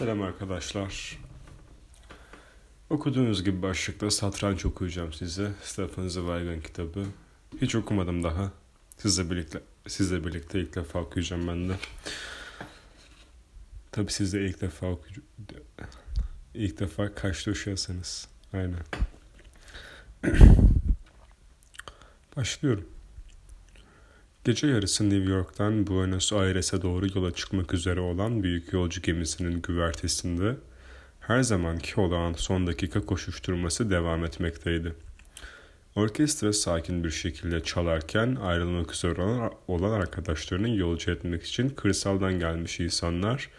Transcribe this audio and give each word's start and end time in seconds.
Selam 0.00 0.22
arkadaşlar. 0.22 1.18
Okuduğunuz 2.90 3.44
gibi 3.44 3.62
başlıkta 3.62 4.10
satranç 4.10 4.66
okuyacağım 4.66 5.12
size. 5.12 5.52
Stefan 5.62 6.08
Zweig'in 6.08 6.60
kitabı. 6.60 7.06
Hiç 7.60 7.74
okumadım 7.74 8.22
daha. 8.22 8.52
Sizle 8.98 9.30
birlikte 9.30 9.62
sizle 9.88 10.24
birlikte 10.24 10.60
ilk 10.60 10.74
defa 10.74 10.98
okuyacağım 10.98 11.48
ben 11.48 11.68
de. 11.68 11.76
Tabi 13.92 14.12
siz 14.12 14.32
de 14.32 14.46
ilk 14.46 14.60
defa 14.60 14.86
okuyacağım. 14.86 15.28
İlk 16.54 16.80
defa 16.80 17.14
kaçta 17.14 17.50
uşuyorsanız. 17.50 18.28
Aynen. 18.52 18.84
Başlıyorum. 22.36 22.88
Gece 24.44 24.66
yarısı 24.66 25.10
New 25.10 25.30
York'tan 25.30 25.86
Buenos 25.86 26.32
Aires'e 26.32 26.82
doğru 26.82 27.06
yola 27.14 27.34
çıkmak 27.34 27.74
üzere 27.74 28.00
olan 28.00 28.42
büyük 28.42 28.72
yolcu 28.72 29.02
gemisinin 29.02 29.62
güvertesinde 29.62 30.56
her 31.20 31.42
zamanki 31.42 32.00
olağan 32.00 32.32
son 32.32 32.66
dakika 32.66 33.00
koşuşturması 33.00 33.90
devam 33.90 34.24
etmekteydi. 34.24 34.94
Orkestra 35.96 36.52
sakin 36.52 37.04
bir 37.04 37.10
şekilde 37.10 37.62
çalarken 37.62 38.36
ayrılmak 38.42 38.92
üzere 38.92 39.50
olan 39.68 40.00
arkadaşlarının 40.00 40.68
yolcu 40.68 41.10
etmek 41.10 41.42
için 41.42 41.68
kırsaldan 41.68 42.38
gelmiş 42.38 42.80
insanlar 42.80 43.50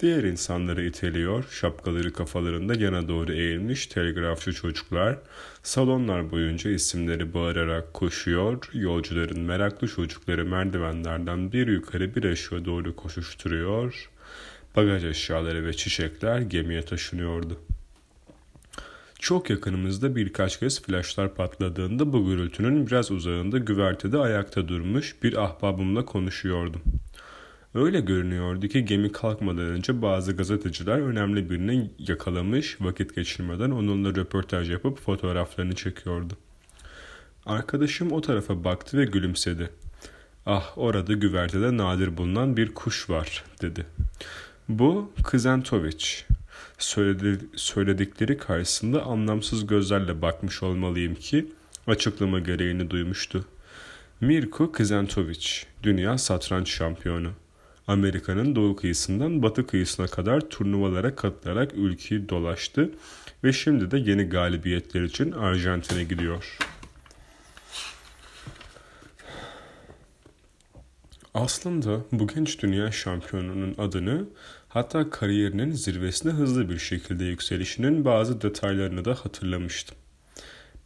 diğer 0.00 0.24
insanları 0.24 0.84
iteliyor, 0.84 1.44
şapkaları 1.50 2.12
kafalarında 2.12 2.74
yana 2.74 3.08
doğru 3.08 3.32
eğilmiş 3.32 3.86
telgrafçı 3.86 4.52
çocuklar 4.52 5.18
salonlar 5.62 6.30
boyunca 6.30 6.70
isimleri 6.70 7.34
bağırarak 7.34 7.94
koşuyor, 7.94 8.70
yolcuların 8.72 9.40
meraklı 9.40 9.88
çocukları 9.88 10.44
merdivenlerden 10.44 11.52
bir 11.52 11.66
yukarı 11.66 12.14
bir 12.14 12.24
aşağı 12.24 12.64
doğru 12.64 12.96
koşuşturuyor, 12.96 14.10
bagaj 14.76 15.04
eşyaları 15.04 15.66
ve 15.66 15.72
çiçekler 15.72 16.40
gemiye 16.40 16.82
taşınıyordu. 16.82 17.60
Çok 19.18 19.50
yakınımızda 19.50 20.16
birkaç 20.16 20.58
kez 20.58 20.82
flaşlar 20.82 21.34
patladığında 21.34 22.12
bu 22.12 22.26
gürültünün 22.26 22.86
biraz 22.86 23.10
uzağında 23.10 23.58
güvertede 23.58 24.18
ayakta 24.18 24.68
durmuş 24.68 25.16
bir 25.22 25.44
ahbabımla 25.44 26.04
konuşuyordum. 26.04 26.82
Öyle 27.76 28.00
görünüyordu 28.00 28.68
ki 28.68 28.84
gemi 28.84 29.12
kalkmadan 29.12 29.66
önce 29.66 30.02
bazı 30.02 30.32
gazeteciler 30.32 30.98
önemli 30.98 31.50
birini 31.50 31.90
yakalamış, 31.98 32.80
vakit 32.80 33.14
geçirmeden 33.14 33.70
onunla 33.70 34.14
röportaj 34.14 34.70
yapıp 34.70 35.00
fotoğraflarını 35.00 35.74
çekiyordu. 35.74 36.34
Arkadaşım 37.46 38.12
o 38.12 38.20
tarafa 38.20 38.64
baktı 38.64 38.98
ve 38.98 39.04
gülümsedi. 39.04 39.70
Ah 40.46 40.78
orada 40.78 41.12
güvertede 41.12 41.76
nadir 41.76 42.16
bulunan 42.16 42.56
bir 42.56 42.74
kuş 42.74 43.10
var 43.10 43.44
dedi. 43.62 43.86
Bu 44.68 45.12
Kızantoviç. 45.24 46.26
Söyledi, 46.78 47.38
söyledikleri 47.56 48.38
karşısında 48.38 49.02
anlamsız 49.02 49.66
gözlerle 49.66 50.22
bakmış 50.22 50.62
olmalıyım 50.62 51.14
ki 51.14 51.46
açıklama 51.86 52.38
gereğini 52.38 52.90
duymuştu. 52.90 53.44
Mirko 54.20 54.72
Kızantoviç, 54.72 55.66
dünya 55.82 56.18
satranç 56.18 56.68
şampiyonu. 56.68 57.32
Amerika'nın 57.88 58.56
doğu 58.56 58.76
kıyısından 58.76 59.42
batı 59.42 59.66
kıyısına 59.66 60.06
kadar 60.06 60.40
turnuvalara 60.40 61.16
katılarak 61.16 61.72
ülkeyi 61.74 62.28
dolaştı 62.28 62.90
ve 63.44 63.52
şimdi 63.52 63.90
de 63.90 63.98
yeni 63.98 64.24
galibiyetler 64.24 65.02
için 65.02 65.32
Arjantin'e 65.32 66.04
gidiyor. 66.04 66.58
Aslında 71.34 72.00
bu 72.12 72.26
genç 72.26 72.62
dünya 72.62 72.92
şampiyonunun 72.92 73.74
adını 73.78 74.28
hatta 74.68 75.10
kariyerinin 75.10 75.72
zirvesine 75.72 76.32
hızlı 76.32 76.70
bir 76.70 76.78
şekilde 76.78 77.24
yükselişinin 77.24 78.04
bazı 78.04 78.42
detaylarını 78.42 79.04
da 79.04 79.14
hatırlamıştım. 79.14 79.96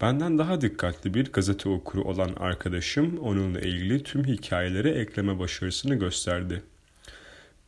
Benden 0.00 0.38
daha 0.38 0.60
dikkatli 0.60 1.14
bir 1.14 1.32
gazete 1.32 1.68
okuru 1.68 2.04
olan 2.04 2.30
arkadaşım 2.36 3.18
onunla 3.18 3.60
ilgili 3.60 4.02
tüm 4.02 4.24
hikayeleri 4.24 4.88
ekleme 4.88 5.38
başarısını 5.38 5.94
gösterdi. 5.94 6.62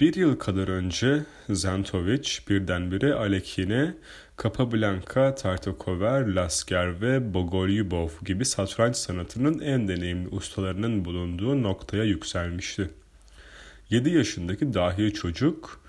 Bir 0.03 0.15
yıl 0.15 0.37
kadar 0.37 0.69
önce 0.69 1.23
Zantovic 1.51 2.29
birdenbire 2.49 3.15
Alekhine, 3.15 3.95
Capablanca, 4.43 5.35
Tartakover, 5.35 6.27
Lasker 6.27 7.01
ve 7.01 7.35
Bogolyubov 7.35 8.09
gibi 8.25 8.45
satranç 8.45 8.97
sanatının 8.97 9.59
en 9.59 9.89
deneyimli 9.89 10.29
ustalarının 10.29 11.05
bulunduğu 11.05 11.63
noktaya 11.63 12.05
yükselmişti. 12.05 12.91
7 13.91 14.11
yaşındaki 14.11 14.75
dahi 14.75 15.15
çocuk 15.15 15.81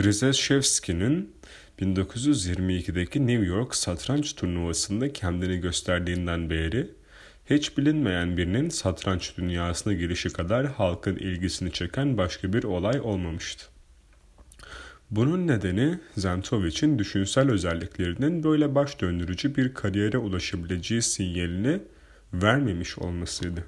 Rizeshevski'nin 0.00 1.32
1922'deki 1.80 3.26
New 3.26 3.46
York 3.46 3.74
satranç 3.74 4.34
turnuvasında 4.34 5.12
kendini 5.12 5.60
gösterdiğinden 5.60 6.50
beri 6.50 6.90
hiç 7.50 7.78
bilinmeyen 7.78 8.36
birinin 8.36 8.68
satranç 8.68 9.36
dünyasına 9.38 9.92
girişi 9.92 10.28
kadar 10.32 10.66
halkın 10.66 11.16
ilgisini 11.16 11.72
çeken 11.72 12.18
başka 12.18 12.52
bir 12.52 12.64
olay 12.64 13.00
olmamıştı. 13.00 13.64
Bunun 15.10 15.46
nedeni 15.46 15.98
Zentovic'in 16.16 16.98
düşünsel 16.98 17.50
özelliklerinin 17.50 18.44
böyle 18.44 18.74
baş 18.74 19.00
döndürücü 19.00 19.56
bir 19.56 19.74
kariyere 19.74 20.18
ulaşabileceği 20.18 21.02
sinyalini 21.02 21.80
vermemiş 22.32 22.98
olmasıydı. 22.98 23.64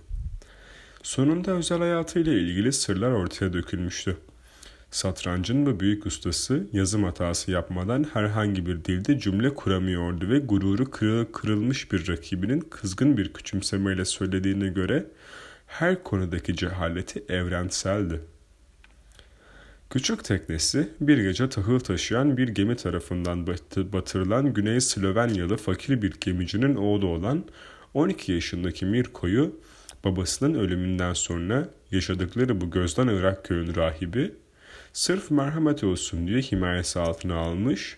Sonunda 1.03 1.53
özel 1.53 1.79
hayatıyla 1.79 2.33
ilgili 2.33 2.73
sırlar 2.73 3.11
ortaya 3.11 3.53
dökülmüştü. 3.53 4.17
Satrancın 4.95 5.67
bu 5.67 5.81
büyük 5.81 6.07
ustası 6.07 6.67
yazım 6.73 7.05
hatası 7.05 7.51
yapmadan 7.51 8.05
herhangi 8.13 8.67
bir 8.67 8.85
dilde 8.85 9.19
cümle 9.19 9.55
kuramıyordu 9.55 10.29
ve 10.29 10.39
gururu 10.39 10.91
kırıl 10.91 11.25
kırılmış 11.25 11.93
bir 11.93 12.09
rakibinin 12.09 12.61
kızgın 12.61 13.17
bir 13.17 13.33
küçümsemeyle 13.33 14.05
söylediğine 14.05 14.69
göre 14.69 15.07
her 15.67 16.03
konudaki 16.03 16.57
cehaleti 16.57 17.25
evrenseldi. 17.29 18.21
Küçük 19.91 20.25
teknesi 20.25 20.89
bir 21.01 21.19
gece 21.19 21.49
tahıl 21.49 21.79
taşıyan 21.79 22.37
bir 22.37 22.49
gemi 22.49 22.77
tarafından 22.77 23.47
batırılan 23.77 24.55
Güney 24.55 24.81
Slovenyalı 24.81 25.57
fakir 25.57 26.03
bir 26.03 26.13
gemicinin 26.21 26.75
oğlu 26.75 27.07
olan 27.07 27.45
12 27.95 28.33
yaşındaki 28.33 28.87
Mirko'yu 28.87 29.61
babasının 30.05 30.55
ölümünden 30.55 31.13
sonra 31.13 31.69
yaşadıkları 31.91 32.61
bu 32.61 32.71
gözden 32.71 33.07
ırak 33.07 33.45
köyün 33.45 33.75
rahibi 33.75 34.33
sırf 34.95 35.31
merhamet 35.31 35.85
olsun 35.85 36.27
diye 36.27 36.41
himayesi 36.41 37.01
altına 37.01 37.37
almış 37.37 37.97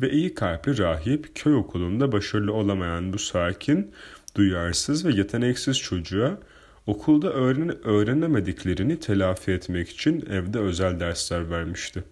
ve 0.00 0.10
iyi 0.10 0.34
kalpli 0.34 0.78
rahip 0.78 1.34
köy 1.34 1.54
okulunda 1.54 2.12
başarılı 2.12 2.52
olamayan 2.52 3.12
bu 3.12 3.18
sakin, 3.18 3.92
duyarsız 4.34 5.04
ve 5.04 5.12
yeteneksiz 5.12 5.78
çocuğa 5.78 6.38
okulda 6.86 7.32
öğren 7.32 7.86
öğrenemediklerini 7.86 9.00
telafi 9.00 9.52
etmek 9.52 9.88
için 9.88 10.26
evde 10.30 10.58
özel 10.58 11.00
dersler 11.00 11.50
vermişti. 11.50 12.04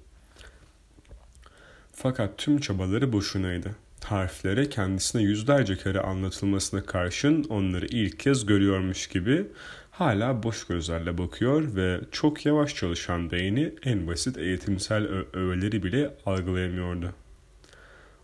Fakat 1.93 2.39
tüm 2.39 2.61
çabaları 2.61 3.13
boşunaydı. 3.13 3.71
Harflere 4.05 4.69
kendisine 4.69 5.23
yüzlerce 5.23 5.77
kere 5.77 6.01
anlatılmasına 6.01 6.83
karşın 6.83 7.45
onları 7.45 7.87
ilk 7.87 8.19
kez 8.19 8.47
görüyormuş 8.47 9.07
gibi 9.07 9.47
hala 9.91 10.43
boş 10.43 10.67
gözlerle 10.67 11.19
bakıyor 11.19 11.77
ve 11.77 12.01
çok 12.13 12.47
yavaş 12.47 12.75
çalışan 12.75 13.31
beyni 13.31 13.75
en 13.83 14.07
basit 14.07 14.39
eğitimsel 14.39 15.09
öğeleri 15.33 15.83
bile 15.83 16.15
algılayamıyordu. 16.27 17.15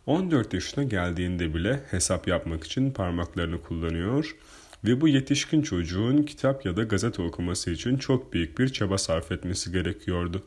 14 0.07 0.55
yaşına 0.55 0.85
geldiğinde 0.85 1.55
bile 1.55 1.81
hesap 1.91 2.29
yapmak 2.29 2.65
için 2.65 2.91
parmaklarını 2.91 3.63
kullanıyor 3.63 4.37
ve 4.85 5.01
bu 5.01 5.09
yetişkin 5.09 5.63
çocuğun 5.63 6.23
kitap 6.23 6.67
ya 6.67 6.77
da 6.77 6.83
gazete 6.83 7.23
okuması 7.23 7.71
için 7.71 7.97
çok 7.97 8.33
büyük 8.33 8.59
bir 8.59 8.69
çaba 8.69 8.99
sarf 8.99 9.33
etmesi 9.33 9.73
gerekiyordu. 9.73 10.43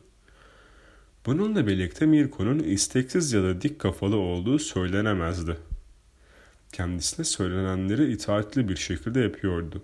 Bununla 1.28 1.66
birlikte 1.66 2.06
Mirko'nun 2.06 2.58
isteksiz 2.58 3.32
ya 3.32 3.42
da 3.42 3.62
dik 3.62 3.78
kafalı 3.78 4.16
olduğu 4.16 4.58
söylenemezdi. 4.58 5.56
Kendisine 6.72 7.24
söylenenleri 7.24 8.12
itaatli 8.12 8.68
bir 8.68 8.76
şekilde 8.76 9.20
yapıyordu. 9.20 9.82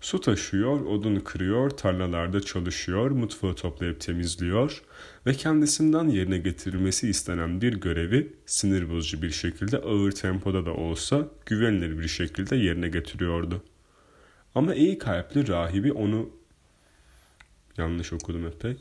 Su 0.00 0.20
taşıyor, 0.20 0.80
odun 0.80 1.20
kırıyor, 1.20 1.70
tarlalarda 1.70 2.40
çalışıyor, 2.40 3.10
mutfağı 3.10 3.54
toplayıp 3.54 4.00
temizliyor 4.00 4.82
ve 5.26 5.34
kendisinden 5.34 6.08
yerine 6.08 6.38
getirilmesi 6.38 7.08
istenen 7.08 7.60
bir 7.60 7.72
görevi 7.72 8.32
sinir 8.46 8.90
bozucu 8.90 9.22
bir 9.22 9.30
şekilde 9.30 9.78
ağır 9.78 10.12
tempoda 10.12 10.66
da 10.66 10.74
olsa 10.74 11.28
güvenilir 11.46 11.98
bir 11.98 12.08
şekilde 12.08 12.56
yerine 12.56 12.88
getiriyordu. 12.88 13.62
Ama 14.54 14.74
iyi 14.74 14.98
kalpli 14.98 15.48
rahibi 15.48 15.92
onu 15.92 16.30
yanlış 17.78 18.12
okudum 18.12 18.46
epey. 18.46 18.76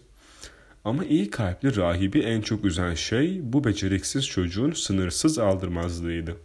Ama 0.85 1.05
iyi 1.05 1.29
kalpli 1.29 1.75
rahibi 1.75 2.19
en 2.19 2.41
çok 2.41 2.65
üzen 2.65 2.93
şey 2.93 3.39
bu 3.43 3.63
beceriksiz 3.63 4.27
çocuğun 4.27 4.71
sınırsız 4.71 5.39
aldırmazlığıydı. 5.39 6.37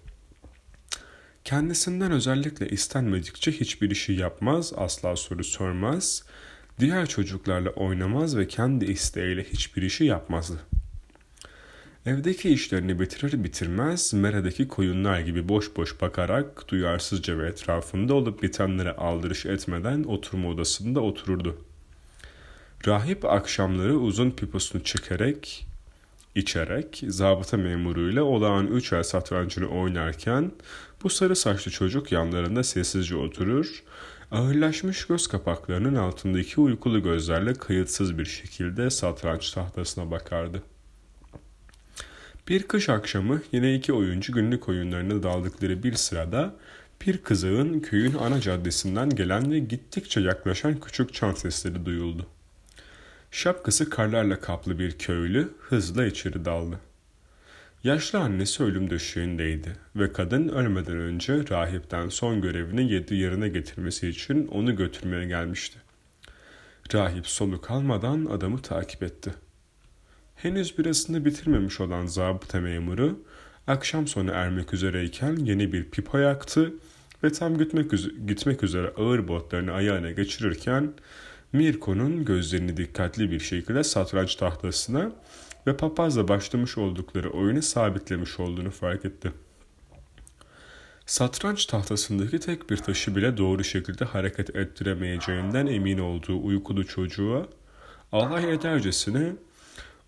Kendisinden 1.45 2.13
özellikle 2.13 2.69
istenmedikçe 2.69 3.53
hiçbir 3.53 3.91
işi 3.91 4.13
yapmaz, 4.13 4.73
asla 4.77 5.17
soru 5.17 5.45
sormaz, 5.45 6.25
diğer 6.81 7.07
çocuklarla 7.07 7.71
oynamaz 7.71 8.37
ve 8.37 8.49
kendi 8.49 8.85
isteğiyle 8.85 9.45
hiçbir 9.45 9.83
işi 9.83 10.05
yapmazdı. 10.05 10.61
Evdeki 12.07 12.49
işlerini 12.51 13.01
bitirir 13.01 13.45
bitirmez 13.45 14.15
Mera'daki 14.15 14.69
koyunlar 14.69 15.21
gibi 15.21 15.49
boş 15.49 15.77
boş 15.77 16.01
bakarak 16.01 16.69
duyarsızca 16.69 17.39
ve 17.39 17.49
etrafında 17.49 18.15
olup 18.15 18.43
bitenlere 18.43 18.93
aldırış 18.93 19.47
etmeden 19.47 20.05
oturma 20.05 20.49
odasında 20.49 21.01
otururdu. 21.01 21.68
Rahip 22.87 23.25
akşamları 23.25 23.97
uzun 23.99 24.31
piposunu 24.31 24.85
çekerek, 24.85 25.67
içerek 26.35 27.03
zabıta 27.09 27.57
memuruyla 27.57 28.23
olağan 28.23 28.67
üç 28.67 28.93
el 28.93 29.03
satrancını 29.03 29.67
oynarken 29.69 30.53
bu 31.03 31.11
sarı 31.11 31.37
saçlı 31.37 31.71
çocuk 31.71 32.13
yanlarında 32.13 32.65
sessizce 32.65 33.17
oturur, 33.17 33.83
ağırlaşmış 34.31 35.07
göz 35.07 35.27
kapaklarının 35.27 35.95
altındaki 35.95 36.61
uykulu 36.61 37.03
gözlerle 37.03 37.55
kayıtsız 37.55 38.19
bir 38.19 38.25
şekilde 38.25 38.91
satranç 38.91 39.51
tahtasına 39.51 40.11
bakardı. 40.11 40.63
Bir 42.49 42.63
kış 42.63 42.89
akşamı 42.89 43.43
yine 43.53 43.75
iki 43.75 43.93
oyuncu 43.93 44.33
günlük 44.33 44.69
oyunlarına 44.69 45.23
daldıkları 45.23 45.83
bir 45.83 45.95
sırada 45.95 46.55
bir 47.07 47.19
kızağın 47.19 47.81
köyün 47.81 48.15
ana 48.15 48.41
caddesinden 48.41 49.11
gelen 49.11 49.53
ve 49.53 49.59
gittikçe 49.59 50.21
yaklaşan 50.21 50.81
küçük 50.81 51.15
çan 51.15 51.35
sesleri 51.35 51.87
duyuldu. 51.87 52.27
Şapkası 53.31 53.91
karlarla 53.91 54.41
kaplı 54.41 54.79
bir 54.79 54.99
köylü 54.99 55.49
hızla 55.61 56.07
içeri 56.07 56.45
daldı. 56.45 56.81
Yaşlı 57.85 58.19
annesi 58.19 58.63
ölüm 58.63 58.91
döşeğindeydi 58.91 59.77
ve 59.97 60.13
kadın 60.13 60.49
ölmeden 60.49 60.97
önce 60.97 61.45
rahipten 61.51 62.09
son 62.09 62.41
görevini 62.41 62.93
yedi 62.93 63.15
yerine 63.15 63.49
getirmesi 63.49 64.09
için 64.09 64.47
onu 64.47 64.77
götürmeye 64.77 65.25
gelmişti. 65.25 65.79
Rahip 66.95 67.27
soluk 67.27 67.71
almadan 67.71 68.27
adamı 68.27 68.63
takip 68.63 69.03
etti. 69.03 69.35
Henüz 70.37 70.79
birasını 70.79 71.25
bitirmemiş 71.25 71.81
olan 71.81 72.07
zabıta 72.07 72.61
memuru 72.61 73.25
akşam 73.67 74.07
sonu 74.07 74.31
ermek 74.31 74.75
üzereyken 74.75 75.37
yeni 75.37 75.73
bir 75.73 75.91
pipa 75.91 76.21
yaktı 76.21 76.75
ve 77.25 77.33
tam 77.33 77.59
gitmek, 77.59 77.93
üzere, 77.93 78.15
gitmek 78.27 78.65
üzere 78.65 78.93
ağır 78.97 79.29
botlarını 79.29 79.73
ayağına 79.73 80.11
geçirirken 80.11 80.93
Mirko'nun 81.53 82.25
gözlerini 82.25 82.77
dikkatli 82.77 83.31
bir 83.31 83.41
şekilde 83.41 83.85
satranç 83.85 84.35
tahtasına 84.35 85.13
ve 85.67 85.77
papazla 85.77 86.29
başlamış 86.29 86.79
oldukları 86.79 87.31
oyunu 87.31 87.63
sabitlemiş 87.63 88.41
olduğunu 88.41 88.71
fark 88.71 89.05
etti. 89.05 89.33
Satranç 91.07 91.67
tahtasındaki 91.67 92.41
tek 92.41 92.71
bir 92.71 92.77
taşı 92.77 93.17
bile 93.17 93.37
doğru 93.37 93.65
şekilde 93.65 94.05
hareket 94.05 94.57
ettiremeyeceğinden 94.57 95.67
emin 95.67 95.99
olduğu 95.99 96.43
uykulu 96.43 96.87
çocuğa 96.87 97.47
alay 98.13 98.55
edercesine 98.55 99.33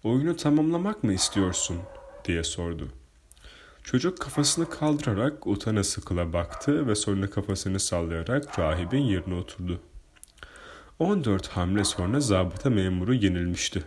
oyunu 0.04 0.37
tamamlamak 0.37 1.04
mı 1.04 1.12
istiyorsun 1.12 1.78
diye 2.25 2.44
sordu. 2.44 2.88
Çocuk 3.84 4.19
kafasını 4.19 4.70
kaldırarak 4.70 5.46
utana 5.46 5.84
sıkıla 5.84 6.32
baktı 6.32 6.87
ve 6.87 6.94
sonra 6.94 7.31
kafasını 7.31 7.81
sallayarak 7.81 8.58
rahibin 8.58 9.02
yerine 9.02 9.34
oturdu. 9.34 9.81
14 11.00 11.49
hamle 11.49 11.85
sonra 11.85 12.20
zabıta 12.20 12.70
memuru 12.70 13.14
yenilmişti 13.14 13.82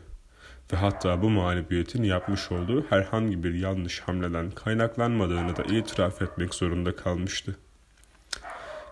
ve 0.74 0.78
hatta 0.78 1.22
bu 1.22 1.30
mağlubiyetin 1.30 2.04
yapmış 2.04 2.52
olduğu 2.52 2.86
herhangi 2.90 3.44
bir 3.44 3.54
yanlış 3.54 4.00
hamleden 4.00 4.52
kaynaklanmadığını 4.52 5.56
da 5.56 5.64
itiraf 5.64 6.22
etmek 6.22 6.54
zorunda 6.54 6.96
kalmıştı. 6.96 7.56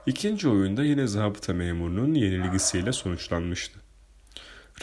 İkinci 0.06 0.50
oyunda 0.50 0.84
yine 0.84 1.08
zabıta 1.08 1.54
memurunun 1.54 2.14
yenilgisiyle 2.14 2.92
sonuçlanmıştı. 2.92 3.80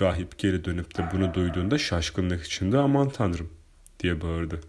Rahip 0.01 0.39
geri 0.39 0.65
dönüp 0.65 0.99
de 0.99 1.09
bunu 1.13 1.35
duyduğunda 1.35 1.79
şaşkınlık 1.79 2.47
içinde 2.47 2.79
aman 2.79 3.09
tanrım 3.09 3.51
diye 4.01 4.21
bağırdı. 4.21 4.61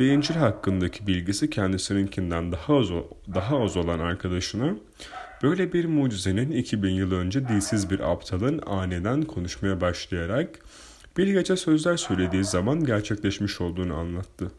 Ve 0.00 0.06
İncil 0.06 0.34
hakkındaki 0.34 1.06
bilgisi 1.06 1.50
kendisininkinden 1.50 2.52
daha 2.52 2.76
az, 2.76 2.88
daha 3.34 3.62
az 3.62 3.76
olan 3.76 3.98
arkadaşına 3.98 4.74
böyle 5.42 5.72
bir 5.72 5.84
mucizenin 5.84 6.50
2000 6.50 6.90
yıl 6.90 7.12
önce 7.12 7.48
dilsiz 7.48 7.90
bir 7.90 8.12
aptalın 8.12 8.62
aniden 8.66 9.22
konuşmaya 9.22 9.80
başlayarak 9.80 10.58
bir 11.16 11.26
gece 11.26 11.56
sözler 11.56 11.96
söylediği 11.96 12.44
zaman 12.44 12.84
gerçekleşmiş 12.84 13.60
olduğunu 13.60 13.94
anlattı. 13.94 14.50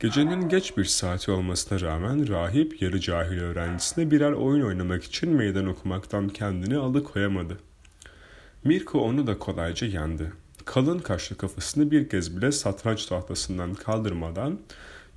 Gecenin 0.00 0.48
geç 0.48 0.76
bir 0.76 0.84
saati 0.84 1.30
olmasına 1.30 1.80
rağmen 1.80 2.28
rahip 2.28 2.82
yarı 2.82 3.00
cahil 3.00 3.38
öğrencisine 3.38 4.10
birer 4.10 4.32
oyun 4.32 4.66
oynamak 4.66 5.04
için 5.04 5.30
meydan 5.30 5.66
okumaktan 5.66 6.28
kendini 6.28 6.76
alıkoyamadı. 6.76 7.58
Mirko 8.64 9.00
onu 9.00 9.26
da 9.26 9.38
kolayca 9.38 9.86
yendi. 9.86 10.32
Kalın 10.64 10.98
kaşlı 10.98 11.36
kafasını 11.36 11.90
bir 11.90 12.08
kez 12.08 12.36
bile 12.36 12.52
satranç 12.52 13.06
tahtasından 13.06 13.74
kaldırmadan 13.74 14.58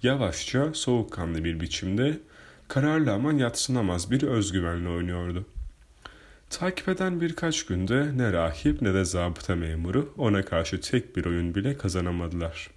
yavaşça 0.03 0.73
soğukkanlı 0.73 1.43
bir 1.43 1.59
biçimde 1.59 2.19
kararlı 2.67 3.13
ama 3.13 3.33
yatsınamaz 3.33 4.11
bir 4.11 4.23
özgüvenle 4.23 4.89
oynuyordu. 4.89 5.45
Takip 6.49 6.89
eden 6.89 7.21
birkaç 7.21 7.65
günde 7.65 8.17
ne 8.17 8.33
rahip 8.33 8.81
ne 8.81 8.93
de 8.93 9.05
zabıta 9.05 9.55
memuru 9.55 10.13
ona 10.17 10.45
karşı 10.45 10.81
tek 10.81 11.15
bir 11.15 11.25
oyun 11.25 11.55
bile 11.55 11.77
kazanamadılar. 11.77 12.69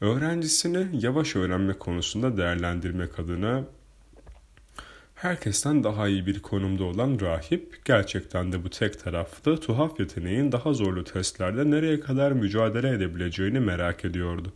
Öğrencisini 0.00 0.88
yavaş 0.92 1.36
öğrenme 1.36 1.72
konusunda 1.72 2.36
değerlendirmek 2.36 3.18
adına 3.18 3.64
herkesten 5.14 5.84
daha 5.84 6.08
iyi 6.08 6.26
bir 6.26 6.42
konumda 6.42 6.84
olan 6.84 7.20
rahip 7.20 7.84
gerçekten 7.84 8.52
de 8.52 8.64
bu 8.64 8.70
tek 8.70 9.04
tarafta 9.04 9.60
tuhaf 9.60 10.00
yeteneğin 10.00 10.52
daha 10.52 10.72
zorlu 10.72 11.04
testlerde 11.04 11.70
nereye 11.70 12.00
kadar 12.00 12.32
mücadele 12.32 12.88
edebileceğini 12.88 13.60
merak 13.60 14.04
ediyordu. 14.04 14.52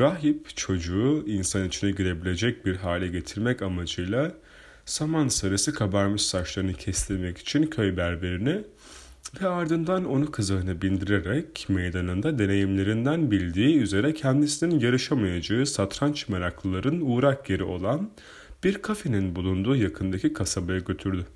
Rahip 0.00 0.56
çocuğu 0.56 1.24
insan 1.26 1.64
içine 1.64 1.90
girebilecek 1.90 2.66
bir 2.66 2.76
hale 2.76 3.08
getirmek 3.08 3.62
amacıyla 3.62 4.32
saman 4.84 5.28
sarısı 5.28 5.74
kabarmış 5.74 6.22
saçlarını 6.22 6.74
kestirmek 6.74 7.38
için 7.38 7.66
köy 7.66 7.96
berberini 7.96 8.62
ve 9.40 9.48
ardından 9.48 10.04
onu 10.04 10.30
kızağına 10.30 10.82
bindirerek 10.82 11.66
meydanında 11.68 12.38
deneyimlerinden 12.38 13.30
bildiği 13.30 13.78
üzere 13.78 14.14
kendisinin 14.14 14.80
yarışamayacağı 14.80 15.66
satranç 15.66 16.28
meraklıların 16.28 17.00
uğrak 17.00 17.50
yeri 17.50 17.64
olan 17.64 18.10
bir 18.64 18.74
kafenin 18.82 19.36
bulunduğu 19.36 19.76
yakındaki 19.76 20.32
kasabaya 20.32 20.78
götürdü. 20.78 21.26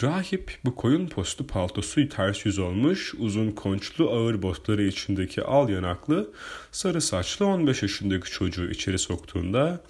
Rahip 0.00 0.58
bu 0.64 0.74
koyun 0.74 1.06
postu 1.06 1.46
paltosu 1.46 2.08
ters 2.08 2.46
yüz 2.46 2.58
olmuş, 2.58 3.14
uzun 3.18 3.50
konçlu 3.50 4.10
ağır 4.10 4.42
botları 4.42 4.82
içindeki 4.82 5.42
al 5.42 5.68
yanaklı, 5.68 6.30
sarı 6.72 7.00
saçlı 7.00 7.46
15 7.46 7.82
yaşındaki 7.82 8.30
çocuğu 8.30 8.70
içeri 8.70 8.98
soktuğunda 8.98 9.84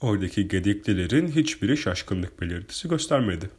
oradaki 0.00 0.48
gediklilerin 0.48 1.28
hiçbiri 1.28 1.76
şaşkınlık 1.76 2.40
belirtisi 2.40 2.88
göstermedi. 2.88 3.50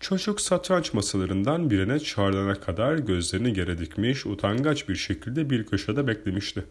Çocuk 0.00 0.40
satranç 0.40 0.92
masalarından 0.92 1.70
birine 1.70 2.00
çağrılana 2.00 2.60
kadar 2.60 2.96
gözlerini 2.96 3.58
yere 3.58 3.78
dikmiş, 3.78 4.26
utangaç 4.26 4.88
bir 4.88 4.96
şekilde 4.96 5.50
bir 5.50 5.66
köşede 5.66 6.06
beklemişti. 6.06 6.64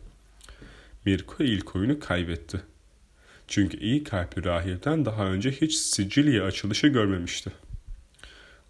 Mirko 1.05 1.43
ilk 1.43 1.75
oyunu 1.75 1.99
kaybetti. 1.99 2.61
Çünkü 3.47 3.77
iyi 3.77 4.03
kalpli 4.03 4.43
rahipten 4.43 5.05
daha 5.05 5.25
önce 5.25 5.51
hiç 5.51 5.75
Sicilya 5.75 6.45
açılışı 6.45 6.87
görmemişti. 6.87 7.51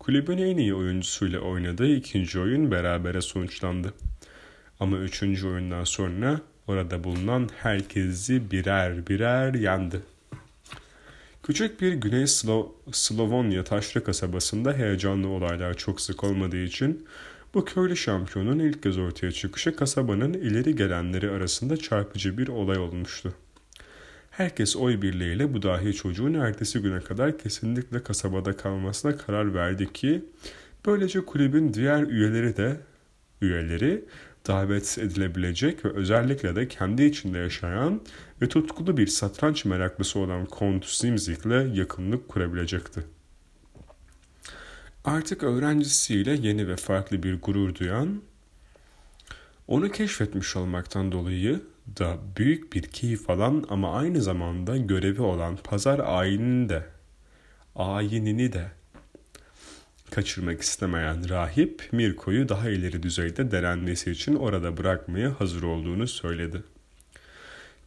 Kulübün 0.02 0.38
en 0.38 0.58
iyi 0.58 0.74
oyuncusuyla 0.74 1.40
oynadığı 1.40 1.96
ikinci 1.96 2.40
oyun 2.40 2.72
berabere 2.72 3.22
sonuçlandı. 3.22 3.94
Ama 4.80 4.98
üçüncü 4.98 5.48
oyundan 5.48 5.84
sonra 5.84 6.42
orada 6.68 7.04
bulunan 7.04 7.50
herkesi 7.58 8.52
birer 8.52 9.08
birer 9.08 9.54
yendi. 9.54 10.02
Küçük 11.44 11.82
bir 11.82 11.94
Güney 11.94 12.28
Slo 12.28 12.76
Slovonya 12.92 13.64
taşra 13.64 14.04
kasabasında 14.04 14.74
heyecanlı 14.74 15.28
olaylar 15.28 15.74
çok 15.74 16.02
sık 16.02 16.24
olmadığı 16.24 16.64
için 16.64 17.08
bu 17.54 17.66
köylü 17.66 17.98
şampiyonun 17.98 18.60
ilk 18.60 18.84
kez 18.84 18.98
ortaya 18.98 19.32
çıkışı 19.32 19.76
kasabanın 19.76 20.34
ileri 20.34 20.76
gelenleri 20.76 21.30
arasında 21.32 21.78
çarpıcı 21.78 22.38
bir 22.38 22.48
olay 22.48 22.78
olmuştu. 22.78 23.34
Herkes 24.32 24.76
oy 24.76 25.02
birliğiyle 25.02 25.54
bu 25.54 25.62
dahi 25.62 25.94
çocuğun 25.94 26.34
ertesi 26.34 26.80
güne 26.80 27.00
kadar 27.00 27.38
kesinlikle 27.38 28.04
kasabada 28.04 28.58
kalmasına 28.58 29.18
karar 29.18 29.54
verdi 29.54 29.94
ki 29.94 30.26
böylece 30.86 31.26
kulübün 31.26 31.74
diğer 31.74 32.04
üyeleri 32.04 32.58
de 32.58 32.80
üyeleri 33.42 34.06
davet 34.48 34.98
edilebilecek 34.98 35.86
ve 35.86 35.90
özellikle 35.90 36.56
de 36.56 36.68
kendi 36.68 37.04
içinde 37.04 37.38
yaşayan 37.38 38.02
ve 38.42 38.50
tutkulu 38.50 38.98
bir 38.98 39.08
satranç 39.08 39.66
meraklısı 39.66 40.20
olan 40.20 40.46
Kont 40.46 40.86
Simzik'le 40.86 41.76
yakınlık 41.76 42.28
kurabilecekti. 42.30 43.04
Artık 45.06 45.44
öğrencisiyle 45.44 46.32
yeni 46.32 46.68
ve 46.68 46.76
farklı 46.76 47.24
bir 47.24 47.42
gurur 47.42 47.76
duyan, 47.76 48.22
onu 49.68 49.92
keşfetmiş 49.92 50.56
olmaktan 50.56 51.12
dolayı 51.12 51.62
da 51.98 52.18
büyük 52.38 52.74
bir 52.74 52.82
keyif 52.82 53.30
alan 53.30 53.66
ama 53.70 53.94
aynı 53.98 54.22
zamanda 54.22 54.78
görevi 54.78 55.22
olan 55.22 55.58
pazar 55.64 56.00
ayinini 56.00 56.70
de 56.70 56.84
ayinini 57.76 58.54
de 58.54 58.72
kaçırmak 60.12 60.62
istemeyen 60.62 61.30
rahip 61.30 61.90
Mirko'yu 61.92 62.50
daha 62.50 62.70
ileri 62.70 63.04
düzeyde 63.04 63.52
denenmesi 63.52 64.12
için 64.12 64.36
orada 64.36 64.78
bırakmaya 64.78 65.40
hazır 65.40 65.64
olduğunu 65.64 66.08
söyledi. 66.08 66.64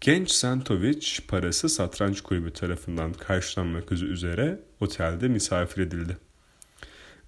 Genç 0.00 0.30
Santovic 0.30 1.06
parası 1.28 1.68
satranç 1.68 2.20
kulübü 2.20 2.52
tarafından 2.52 3.12
karşılanmak 3.12 3.92
üzere 3.92 4.61
otelde 4.80 5.28
misafir 5.28 5.82
edildi. 5.82 6.16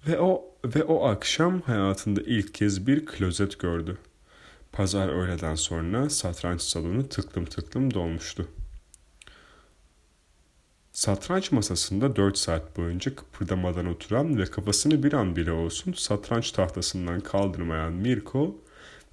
Ve 0.07 0.19
o 0.19 0.45
ve 0.65 0.83
o 0.83 1.05
akşam 1.07 1.61
hayatında 1.61 2.21
ilk 2.21 2.53
kez 2.53 2.87
bir 2.87 3.05
klozet 3.05 3.59
gördü. 3.59 3.97
Pazar 4.77 5.09
öğleden 5.09 5.55
sonra 5.55 6.09
satranç 6.09 6.61
salonu 6.61 7.09
tıklım 7.09 7.45
tıklım 7.45 7.93
dolmuştu. 7.93 8.47
Satranç 10.91 11.51
masasında 11.51 12.15
4 12.15 12.37
saat 12.37 12.77
boyunca 12.77 13.15
kıpırdamadan 13.15 13.85
oturan 13.85 14.37
ve 14.37 14.45
kafasını 14.45 15.03
bir 15.03 15.13
an 15.13 15.35
bile 15.35 15.51
olsun 15.51 15.93
satranç 15.93 16.51
tahtasından 16.51 17.19
kaldırmayan 17.19 17.93
Mirko, 17.93 18.61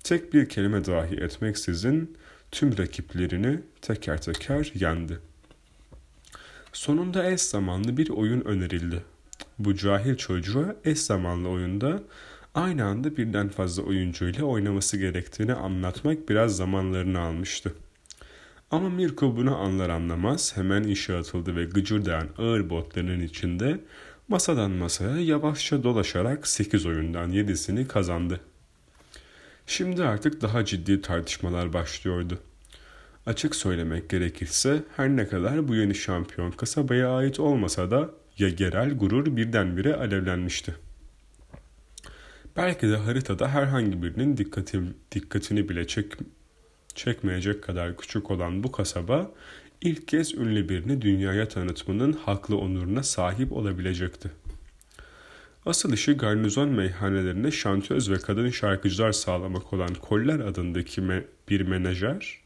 tek 0.03 0.35
bir 0.35 0.49
kelime 0.49 0.85
dahi 0.85 1.15
etmeksizin 1.15 2.17
tüm 2.51 2.79
rakiplerini 2.79 3.61
teker 3.83 4.23
teker 4.23 4.73
yendi. 4.75 5.19
Sonunda 6.73 7.31
eş 7.31 7.41
zamanlı 7.41 7.97
bir 7.97 8.11
oyun 8.11 8.41
önerildi. 8.41 9.03
Bu 9.59 9.77
cahil 9.77 10.17
çocuğa 10.17 10.77
eş 10.85 10.99
zamanlı 10.99 11.49
oyunda 11.49 12.03
aynı 12.55 12.85
anda 12.85 13.17
birden 13.17 13.49
fazla 13.49 13.83
oyuncuyla 13.83 14.45
oynaması 14.45 14.97
gerektiğini 14.97 15.55
anlatmak 15.55 16.29
biraz 16.29 16.57
zamanlarını 16.57 17.21
almıştı. 17.21 17.75
Ama 18.71 18.91
Mirko 18.91 19.37
bunu 19.37 19.57
anlar 19.57 19.89
anlamaz 19.89 20.57
hemen 20.57 20.83
işe 20.83 21.17
atıldı 21.17 21.57
ve 21.57 21.65
gıcırdayan 21.65 22.29
ağır 22.39 22.71
botlarının 22.71 23.21
içinde 23.21 23.81
masadan 24.29 24.71
masaya 24.71 25.17
yavaşça 25.17 25.83
dolaşarak 25.83 26.47
8 26.47 26.87
oyundan 26.87 27.33
7'sini 27.33 27.87
kazandı. 27.87 28.41
Şimdi 29.67 30.05
artık 30.05 30.43
daha 30.43 30.65
ciddi 30.65 31.01
tartışmalar 31.01 31.73
başlıyordu. 31.73 32.39
Açık 33.27 33.57
söylemek 33.57 34.11
gerekirse 34.11 34.83
her 34.97 35.09
ne 35.09 35.29
kadar 35.29 35.69
bu 35.69 35.75
yeni 35.75 35.95
şampiyon 35.95 36.51
kasabaya 36.51 37.17
ait 37.17 37.41
olmasa 37.41 37.91
da 37.91 38.11
ya 38.39 38.49
yerel 38.59 38.99
gurur 38.99 39.37
birdenbire 39.37 39.95
alevlenmişti. 39.95 40.75
Belki 42.57 42.89
de 42.89 42.97
haritada 42.97 43.49
herhangi 43.49 44.03
birinin 44.03 44.37
dikkati, 44.37 44.81
dikkatini 45.13 45.69
bile 45.69 45.87
çek, 45.87 46.13
çekmeyecek 46.95 47.63
kadar 47.63 47.97
küçük 47.97 48.31
olan 48.31 48.63
bu 48.63 48.73
kasaba 48.73 49.31
ilk 49.81 50.09
kez 50.09 50.35
ünlü 50.35 50.69
birini 50.69 51.03
dünyaya 51.03 51.49
tanıtmanın 51.49 52.13
haklı 52.13 52.59
onuruna 52.59 53.03
sahip 53.03 53.53
olabilecekti. 53.53 54.31
Asıl 55.67 55.93
işi 55.93 56.13
garnizon 56.13 56.69
meyhanelerine 56.69 57.51
şantöz 57.51 58.11
ve 58.11 58.19
kadın 58.19 58.51
şarkıcılar 58.51 59.13
sağlamak 59.13 59.73
olan 59.73 59.95
Koller 59.95 60.41
adındaki 60.41 61.01
me 61.01 61.25
bir 61.49 61.61
menajer, 61.61 62.44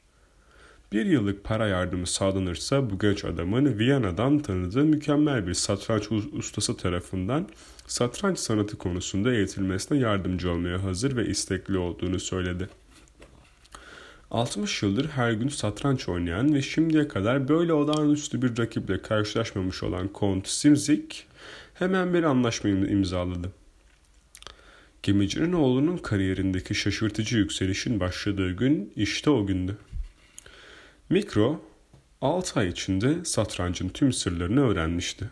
bir 0.92 1.06
yıllık 1.06 1.44
para 1.44 1.66
yardımı 1.66 2.06
sağlanırsa 2.06 2.90
bu 2.90 2.98
genç 2.98 3.24
adamın 3.24 3.78
Viyana'dan 3.78 4.38
tanıdığı 4.38 4.84
mükemmel 4.84 5.46
bir 5.46 5.54
satranç 5.54 6.12
ustası 6.12 6.76
tarafından 6.76 7.48
satranç 7.86 8.38
sanatı 8.38 8.78
konusunda 8.78 9.34
eğitilmesine 9.34 9.98
yardımcı 9.98 10.50
olmaya 10.50 10.82
hazır 10.82 11.16
ve 11.16 11.26
istekli 11.26 11.78
olduğunu 11.78 12.20
söyledi. 12.20 12.68
60 14.30 14.82
yıldır 14.82 15.08
her 15.08 15.32
gün 15.32 15.48
satranç 15.48 16.08
oynayan 16.08 16.54
ve 16.54 16.62
şimdiye 16.62 17.08
kadar 17.08 17.48
böyle 17.48 17.72
olağanüstü 17.72 18.42
bir 18.42 18.58
rakiple 18.58 19.02
karşılaşmamış 19.02 19.82
olan 19.82 20.08
Kont 20.08 20.48
Simzik 20.48 21.26
hemen 21.74 22.14
bir 22.14 22.22
anlaşma 22.22 22.70
imzaladı. 22.70 23.52
Gemicinin 25.02 25.52
oğlunun 25.52 25.96
kariyerindeki 25.96 26.74
şaşırtıcı 26.74 27.36
yükselişin 27.36 28.00
başladığı 28.00 28.50
gün 28.50 28.92
işte 28.96 29.30
o 29.30 29.46
gündü. 29.46 29.76
Mikro 31.10 31.60
6 32.20 32.60
ay 32.60 32.68
içinde 32.68 33.24
satrancın 33.24 33.88
tüm 33.88 34.12
sırlarını 34.12 34.68
öğrenmişti. 34.68 35.30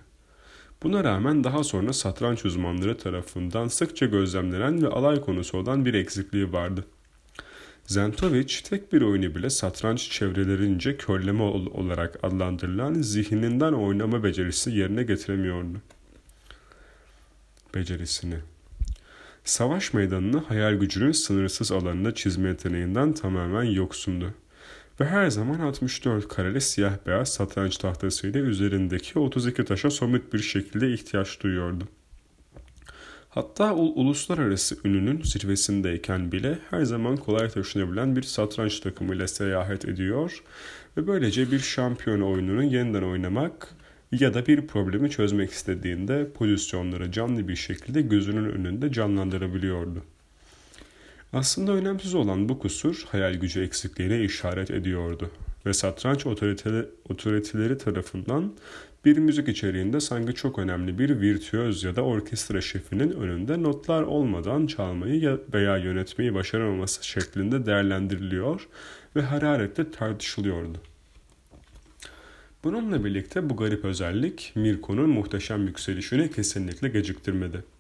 Buna 0.83 1.05
rağmen 1.05 1.45
daha 1.45 1.65
sonra 1.65 1.93
satranç 1.93 2.45
uzmanları 2.45 2.99
tarafından 2.99 3.69
sıkça 3.69 4.07
gözlemlenen 4.07 4.83
ve 4.83 4.89
alay 4.89 5.21
konusu 5.21 5.59
olan 5.59 5.85
bir 5.85 5.95
eksikliği 5.95 6.53
vardı. 6.53 6.85
Zentovic 7.87 8.61
tek 8.65 8.93
bir 8.93 9.03
oyunu 9.03 9.35
bile 9.35 9.51
satranç 9.51 10.11
çevrelerince 10.11 10.97
körleme 10.97 11.43
olarak 11.43 12.25
adlandırılan 12.25 12.95
zihninden 12.95 13.73
oynama 13.73 14.25
becerisi 14.25 14.71
yerine 14.71 15.03
getiremiyordu. 15.03 15.81
Becerisini. 17.75 18.37
Savaş 19.45 19.93
meydanını 19.93 20.39
hayal 20.39 20.75
gücünün 20.75 21.13
sınırsız 21.13 21.73
alanında 21.73 22.15
çizme 22.15 22.49
yeteneğinden 22.49 23.13
tamamen 23.13 23.65
yoksundu 23.65 24.35
ve 25.01 25.05
her 25.05 25.31
zaman 25.31 25.61
64 25.61 26.29
kareli 26.29 26.61
siyah 26.61 26.93
beyaz 27.07 27.33
satranç 27.33 27.77
tahtasıyla 27.77 28.41
üzerindeki 28.41 29.19
32 29.19 29.65
taşa 29.65 29.91
somut 29.91 30.33
bir 30.33 30.39
şekilde 30.39 30.93
ihtiyaç 30.93 31.43
duyuyordu. 31.43 31.89
Hatta 33.29 33.75
uluslararası 33.75 34.77
ününün 34.85 35.23
zirvesindeyken 35.23 36.33
bile 36.33 36.59
her 36.71 36.83
zaman 36.83 37.17
kolay 37.17 37.49
taşınabilen 37.49 38.17
bir 38.17 38.23
satranç 38.23 38.81
takımıyla 38.81 39.29
seyahat 39.29 39.85
ediyor 39.85 40.43
ve 40.97 41.07
böylece 41.07 41.51
bir 41.51 41.59
şampiyon 41.59 42.21
oyununu 42.21 42.63
yeniden 42.65 43.03
oynamak 43.03 43.69
ya 44.13 44.35
da 44.35 44.47
bir 44.47 44.67
problemi 44.67 45.11
çözmek 45.11 45.51
istediğinde 45.51 46.31
pozisyonları 46.35 47.13
canlı 47.13 47.49
bir 47.49 47.57
şekilde 47.57 48.03
gözünün 48.03 48.51
önünde 48.51 48.93
canlandırabiliyordu. 48.93 50.03
Aslında 51.33 51.73
önemsiz 51.73 52.15
olan 52.15 52.49
bu 52.49 52.59
kusur 52.59 53.05
hayal 53.09 53.35
gücü 53.35 53.63
eksikliğine 53.63 54.21
işaret 54.21 54.71
ediyordu 54.71 55.31
ve 55.67 55.75
satranç 55.75 56.27
otoriteleri, 56.27 57.79
tarafından 57.79 58.53
bir 59.05 59.19
müzik 59.19 59.49
içeriğinde 59.49 60.01
sanki 60.01 60.35
çok 60.35 60.59
önemli 60.59 60.99
bir 60.99 61.21
virtüöz 61.21 61.85
ya 61.85 61.97
da 61.97 62.03
orkestra 62.03 62.61
şefinin 62.61 63.11
önünde 63.11 63.63
notlar 63.63 64.03
olmadan 64.03 64.67
çalmayı 64.67 65.41
veya 65.55 65.77
yönetmeyi 65.77 66.35
başaramaması 66.35 67.07
şeklinde 67.07 67.67
değerlendiriliyor 67.67 68.69
ve 69.17 69.23
hararetle 69.23 69.91
tartışılıyordu. 69.91 70.79
Bununla 72.65 73.05
birlikte 73.05 73.51
bu 73.51 73.57
garip 73.57 73.85
özellik 73.85 74.53
Mirko'nun 74.55 75.11
muhteşem 75.11 75.67
yükselişini 75.67 76.31
kesinlikle 76.31 76.89
geciktirmedi. 76.89 77.76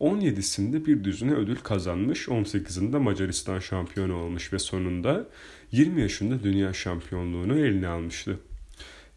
17'sinde 0.00 0.86
bir 0.86 1.04
düzine 1.04 1.32
ödül 1.32 1.56
kazanmış, 1.56 2.28
18'inde 2.28 2.98
Macaristan 2.98 3.58
şampiyonu 3.58 4.14
olmuş 4.14 4.52
ve 4.52 4.58
sonunda 4.58 5.26
20 5.72 6.00
yaşında 6.00 6.42
dünya 6.42 6.72
şampiyonluğunu 6.72 7.58
eline 7.58 7.88
almıştı. 7.88 8.38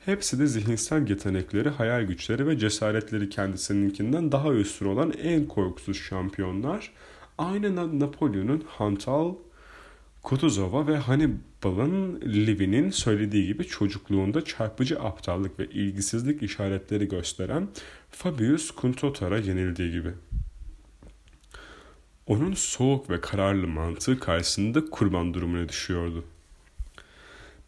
Hepsi 0.05 0.39
de 0.39 0.47
zihinsel 0.47 1.09
yetenekleri, 1.09 1.69
hayal 1.69 2.03
güçleri 2.03 2.47
ve 2.47 2.57
cesaretleri 2.57 3.29
kendisininkinden 3.29 4.31
daha 4.31 4.53
üstün 4.53 4.85
olan 4.85 5.13
en 5.23 5.45
korkusuz 5.45 5.97
şampiyonlar. 5.97 6.91
Aynı 7.37 7.99
Napolyon'un 7.99 8.63
Hantal, 8.67 9.35
Kutuzova 10.23 10.87
ve 10.87 10.97
Hannibal'ın 10.97 12.21
Levy'nin 12.21 12.89
söylediği 12.89 13.47
gibi 13.47 13.63
çocukluğunda 13.63 14.45
çarpıcı 14.45 14.99
aptallık 14.99 15.59
ve 15.59 15.65
ilgisizlik 15.65 16.43
işaretleri 16.43 17.07
gösteren 17.07 17.67
Fabius 18.11 18.71
Kuntotar'a 18.71 19.37
yenildiği 19.37 19.91
gibi. 19.91 20.09
Onun 22.27 22.53
soğuk 22.53 23.09
ve 23.09 23.21
kararlı 23.21 23.67
mantığı 23.67 24.19
karşısında 24.19 24.85
kurban 24.85 25.33
durumuna 25.33 25.69
düşüyordu. 25.69 26.23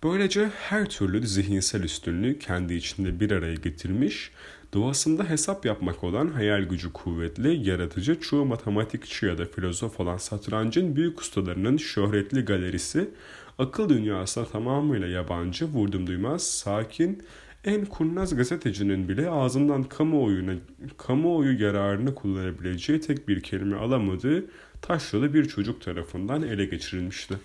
Böylece 0.03 0.49
her 0.69 0.89
türlü 0.89 1.27
zihinsel 1.27 1.83
üstünlüğü 1.83 2.39
kendi 2.39 2.73
içinde 2.73 3.19
bir 3.19 3.31
araya 3.31 3.55
getirmiş, 3.55 4.31
doğasında 4.73 5.29
hesap 5.29 5.65
yapmak 5.65 6.03
olan 6.03 6.27
hayal 6.27 6.63
gücü 6.63 6.93
kuvvetli, 6.93 7.69
yaratıcı, 7.69 8.19
çoğu 8.19 8.45
matematikçi 8.45 9.25
ya 9.25 9.37
da 9.37 9.45
filozof 9.45 9.99
olan 9.99 10.17
satrancın 10.17 10.95
büyük 10.95 11.21
ustalarının 11.21 11.77
şöhretli 11.77 12.45
galerisi, 12.45 13.09
akıl 13.57 13.89
dünyasına 13.89 14.45
tamamıyla 14.45 15.07
yabancı, 15.07 15.65
vurdum 15.65 16.07
duymaz, 16.07 16.43
sakin, 16.43 17.23
en 17.65 17.85
kurnaz 17.85 18.35
gazetecinin 18.35 19.09
bile 19.09 19.29
ağzından 19.29 19.83
kamuoyuna, 19.83 20.53
kamuoyu 20.97 21.61
yararını 21.63 22.15
kullanabileceği 22.15 22.99
tek 22.99 23.27
bir 23.27 23.41
kelime 23.41 23.75
alamadığı 23.75 24.45
taşralı 24.81 25.33
bir 25.33 25.45
çocuk 25.45 25.81
tarafından 25.81 26.43
ele 26.43 26.65
geçirilmişti. 26.65 27.35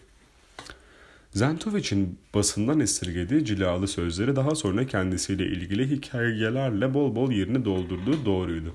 Zentovic'in 1.31 2.19
basından 2.35 2.81
esirgediği 2.81 3.45
cilalı 3.45 3.89
sözleri 3.89 4.37
daha 4.37 4.55
sonra 4.55 4.87
kendisiyle 4.87 5.47
ilgili 5.47 5.91
hikayelerle 5.91 6.95
bol 6.95 7.17
bol 7.17 7.31
yerini 7.33 7.65
doldurduğu 7.65 8.25
doğruydu. 8.25 8.75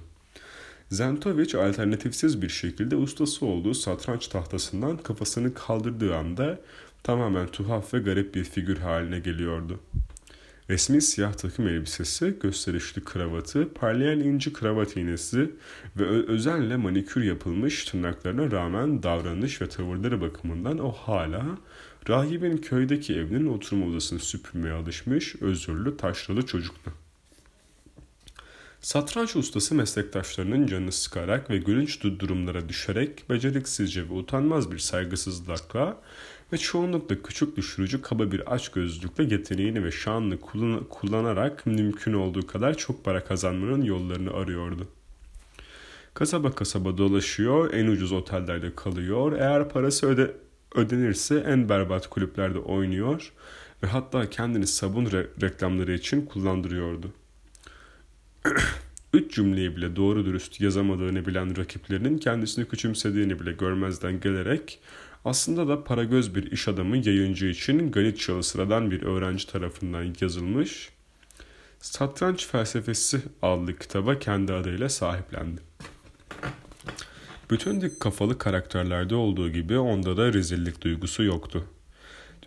Zentovic 0.89 1.57
alternatifsiz 1.57 2.41
bir 2.41 2.49
şekilde 2.49 2.95
ustası 2.95 3.45
olduğu 3.45 3.73
satranç 3.73 4.27
tahtasından 4.27 4.97
kafasını 4.97 5.53
kaldırdığı 5.53 6.15
anda 6.15 6.59
tamamen 7.05 7.47
tuhaf 7.47 7.93
ve 7.93 7.99
garip 7.99 8.35
bir 8.35 8.43
figür 8.43 8.77
haline 8.77 9.19
geliyordu. 9.19 9.79
Resmi 10.69 11.01
siyah 11.01 11.33
takım 11.33 11.67
elbisesi, 11.67 12.35
gösterişli 12.41 13.03
kravatı, 13.03 13.73
parlayan 13.73 14.19
inci 14.19 14.53
kravat 14.53 14.97
iğnesi 14.97 15.51
ve 15.97 16.03
özenle 16.05 16.77
manikür 16.77 17.23
yapılmış 17.23 17.85
tırnaklarına 17.85 18.51
rağmen 18.51 19.03
davranış 19.03 19.61
ve 19.61 19.69
tavırları 19.69 20.21
bakımından 20.21 20.79
o 20.79 20.91
hala 20.91 21.45
rahibin 22.09 22.57
köydeki 22.57 23.15
evinin 23.15 23.47
oturma 23.47 23.85
odasını 23.85 24.19
süpürmeye 24.19 24.73
alışmış 24.73 25.35
özürlü 25.41 25.97
taşralı 25.97 26.45
çocuktu. 26.45 26.91
Satranç 28.85 29.35
ustası 29.35 29.75
meslektaşlarının 29.75 30.67
canını 30.67 30.91
sıkarak 30.91 31.49
ve 31.49 31.57
gülünç 31.57 32.03
durumlara 32.03 32.69
düşerek 32.69 33.29
beceriksizce 33.29 34.09
ve 34.09 34.13
utanmaz 34.13 34.71
bir 34.71 34.79
saygısızlıkla 34.79 36.01
ve 36.53 36.57
çoğunlukla 36.57 37.21
küçük 37.21 37.57
düşürücü 37.57 38.01
kaba 38.01 38.31
bir 38.31 38.53
aç 38.53 38.69
gözlükle 38.69 39.23
yeteneğini 39.23 39.83
ve 39.83 39.91
şanını 39.91 40.39
kullanarak 40.89 41.65
mümkün 41.65 42.13
olduğu 42.13 42.47
kadar 42.47 42.77
çok 42.77 43.03
para 43.03 43.23
kazanmanın 43.23 43.81
yollarını 43.81 44.33
arıyordu. 44.33 44.87
Kasaba 46.13 46.51
kasaba 46.51 46.97
dolaşıyor, 46.97 47.73
en 47.73 47.87
ucuz 47.87 48.11
otellerde 48.11 48.75
kalıyor, 48.75 49.31
eğer 49.39 49.69
parası 49.69 50.07
öde 50.07 50.31
ödenirse 50.75 51.43
en 51.47 51.69
berbat 51.69 52.09
kulüplerde 52.09 52.59
oynuyor 52.59 53.33
ve 53.83 53.87
hatta 53.87 54.29
kendini 54.29 54.67
sabun 54.67 55.05
re- 55.05 55.41
reklamları 55.41 55.93
için 55.93 56.25
kullandırıyordu. 56.25 57.13
Üç 59.13 59.35
cümleyi 59.35 59.75
bile 59.75 59.95
doğru 59.95 60.25
dürüst 60.25 60.61
yazamadığını 60.61 61.25
bilen 61.25 61.57
rakiplerinin 61.57 62.17
kendisini 62.17 62.65
küçümsediğini 62.65 63.39
bile 63.39 63.51
görmezden 63.51 64.19
gelerek 64.19 64.79
aslında 65.25 65.67
da 65.67 65.83
para 65.83 66.03
göz 66.03 66.35
bir 66.35 66.51
iş 66.51 66.67
adamı 66.67 66.97
yayıncı 66.97 67.45
için 67.45 67.91
Galicialı 67.91 68.43
sıradan 68.43 68.91
bir 68.91 69.01
öğrenci 69.01 69.47
tarafından 69.47 70.15
yazılmış 70.21 70.89
Satranç 71.79 72.47
Felsefesi 72.47 73.21
adlı 73.41 73.79
kitaba 73.79 74.19
kendi 74.19 74.53
adıyla 74.53 74.89
sahiplendi. 74.89 75.61
Bütün 77.49 77.81
dik 77.81 77.99
kafalı 77.99 78.37
karakterlerde 78.37 79.15
olduğu 79.15 79.49
gibi 79.49 79.77
onda 79.77 80.17
da 80.17 80.33
rezillik 80.33 80.81
duygusu 80.81 81.23
yoktu. 81.23 81.67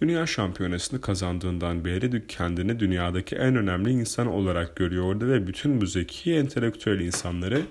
Dünya 0.01 0.27
şampiyonasını 0.27 1.01
kazandığından 1.01 1.85
beri 1.85 2.27
kendini 2.27 2.81
dünyadaki 2.81 3.37
en 3.37 3.57
önemli 3.57 3.91
insan 3.91 4.27
olarak 4.27 4.77
görüyordu 4.77 5.29
ve 5.29 5.47
bütün 5.47 5.81
bu 5.81 5.87
zeki 5.87 6.35
entelektüel 6.35 7.01
insanları, 7.01 7.63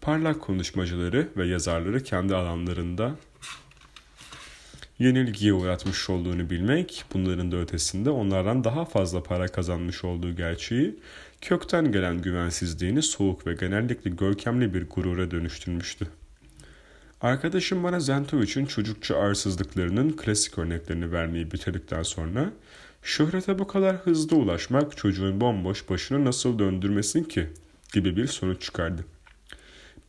parlak 0.00 0.40
konuşmacıları 0.40 1.28
ve 1.36 1.46
yazarları 1.46 2.02
kendi 2.02 2.34
alanlarında 2.34 3.16
yenilgiye 4.98 5.52
uğratmış 5.52 6.10
olduğunu 6.10 6.50
bilmek, 6.50 7.04
bunların 7.14 7.52
da 7.52 7.56
ötesinde 7.56 8.10
onlardan 8.10 8.64
daha 8.64 8.84
fazla 8.84 9.22
para 9.22 9.48
kazanmış 9.48 10.04
olduğu 10.04 10.36
gerçeği, 10.36 10.94
kökten 11.40 11.92
gelen 11.92 12.22
güvensizliğini 12.22 13.02
soğuk 13.02 13.46
ve 13.46 13.54
genellikle 13.54 14.10
görkemli 14.10 14.74
bir 14.74 14.88
gurura 14.88 15.30
dönüştürmüştü. 15.30 16.06
Arkadaşım 17.20 17.82
bana 17.82 18.00
Zentovic'in 18.00 18.66
çocukça 18.66 19.16
arsızlıklarının 19.16 20.10
klasik 20.16 20.58
örneklerini 20.58 21.12
vermeyi 21.12 21.50
bitirdikten 21.50 22.02
sonra 22.02 22.52
şöhrete 23.02 23.58
bu 23.58 23.66
kadar 23.66 23.96
hızlı 23.96 24.36
ulaşmak 24.36 24.96
çocuğun 24.96 25.40
bomboş 25.40 25.90
başını 25.90 26.24
nasıl 26.24 26.58
döndürmesin 26.58 27.24
ki 27.24 27.48
gibi 27.92 28.16
bir 28.16 28.26
sonuç 28.26 28.62
çıkardı. 28.62 29.04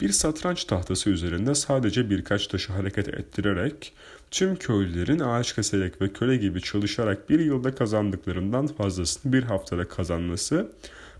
Bir 0.02 0.10
satranç 0.10 0.66
tahtası 0.66 1.10
üzerinde 1.10 1.56
sadece 1.56 2.10
birkaç 2.10 2.48
taşı 2.48 2.74
hareket 2.74 3.08
ettirerek 3.08 3.94
tüm 4.32 4.56
köylülerin 4.56 5.20
ağaç 5.20 5.56
keserek 5.56 6.02
ve 6.02 6.14
köle 6.14 6.38
gibi 6.38 6.62
çalışarak 6.62 7.30
bir 7.30 7.40
yılda 7.40 7.76
kazandıklarından 7.76 8.68
fazlasını 8.68 9.34
bir 9.34 9.44
haftada 9.44 9.88
kazanması 9.88 10.72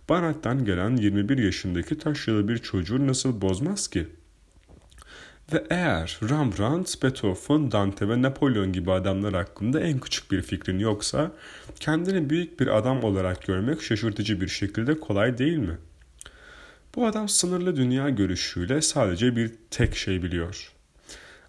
Banat'tan 0.10 0.66
gelen 0.66 0.96
21 0.96 1.38
yaşındaki 1.38 1.98
taşralı 1.98 2.48
bir 2.48 2.58
çocuğu 2.58 3.08
nasıl 3.08 3.42
bozmaz 3.42 3.88
ki?'' 3.88 4.25
Ve 5.54 5.64
eğer 5.70 6.20
Rembrandt, 6.30 7.04
Beethoven, 7.04 7.72
Dante 7.72 8.10
ve 8.10 8.22
Napolyon 8.22 8.74
gibi 8.74 8.92
adamlar 8.92 9.34
hakkında 9.34 9.80
en 9.80 10.00
küçük 10.00 10.32
bir 10.32 10.42
fikrin 10.42 10.80
yoksa 10.80 11.32
kendini 11.80 12.30
büyük 12.30 12.60
bir 12.60 12.78
adam 12.78 13.04
olarak 13.04 13.42
görmek 13.42 13.82
şaşırtıcı 13.82 14.42
bir 14.42 14.48
şekilde 14.48 15.00
kolay 15.00 15.38
değil 15.38 15.58
mi? 15.58 15.78
Bu 16.96 17.08
adam 17.08 17.30
sınırlı 17.30 17.76
dünya 17.76 18.10
görüşüyle 18.10 18.82
sadece 18.82 19.36
bir 19.36 19.52
tek 19.72 19.96
şey 19.96 20.24
biliyor. 20.24 20.72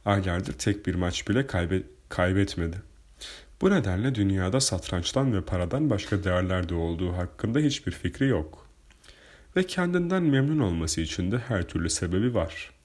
Aylardır 0.04 0.52
tek 0.52 0.86
bir 0.86 0.94
maç 0.94 1.28
bile 1.28 1.46
kaybe 1.46 1.82
kaybetmedi. 2.08 2.76
Bu 3.60 3.70
nedenle 3.70 4.14
dünyada 4.14 4.60
satrançtan 4.60 5.32
ve 5.32 5.40
paradan 5.40 5.90
başka 5.90 6.24
değerler 6.24 6.68
de 6.68 6.74
olduğu 6.74 7.12
hakkında 7.12 7.58
hiçbir 7.58 7.92
fikri 7.92 8.28
yok. 8.28 8.66
Ve 9.56 9.66
kendinden 9.66 10.22
memnun 10.22 10.58
olması 10.58 11.00
için 11.00 11.32
de 11.32 11.38
her 11.38 11.62
türlü 11.62 11.90
sebebi 11.90 12.34
var.'' 12.34 12.75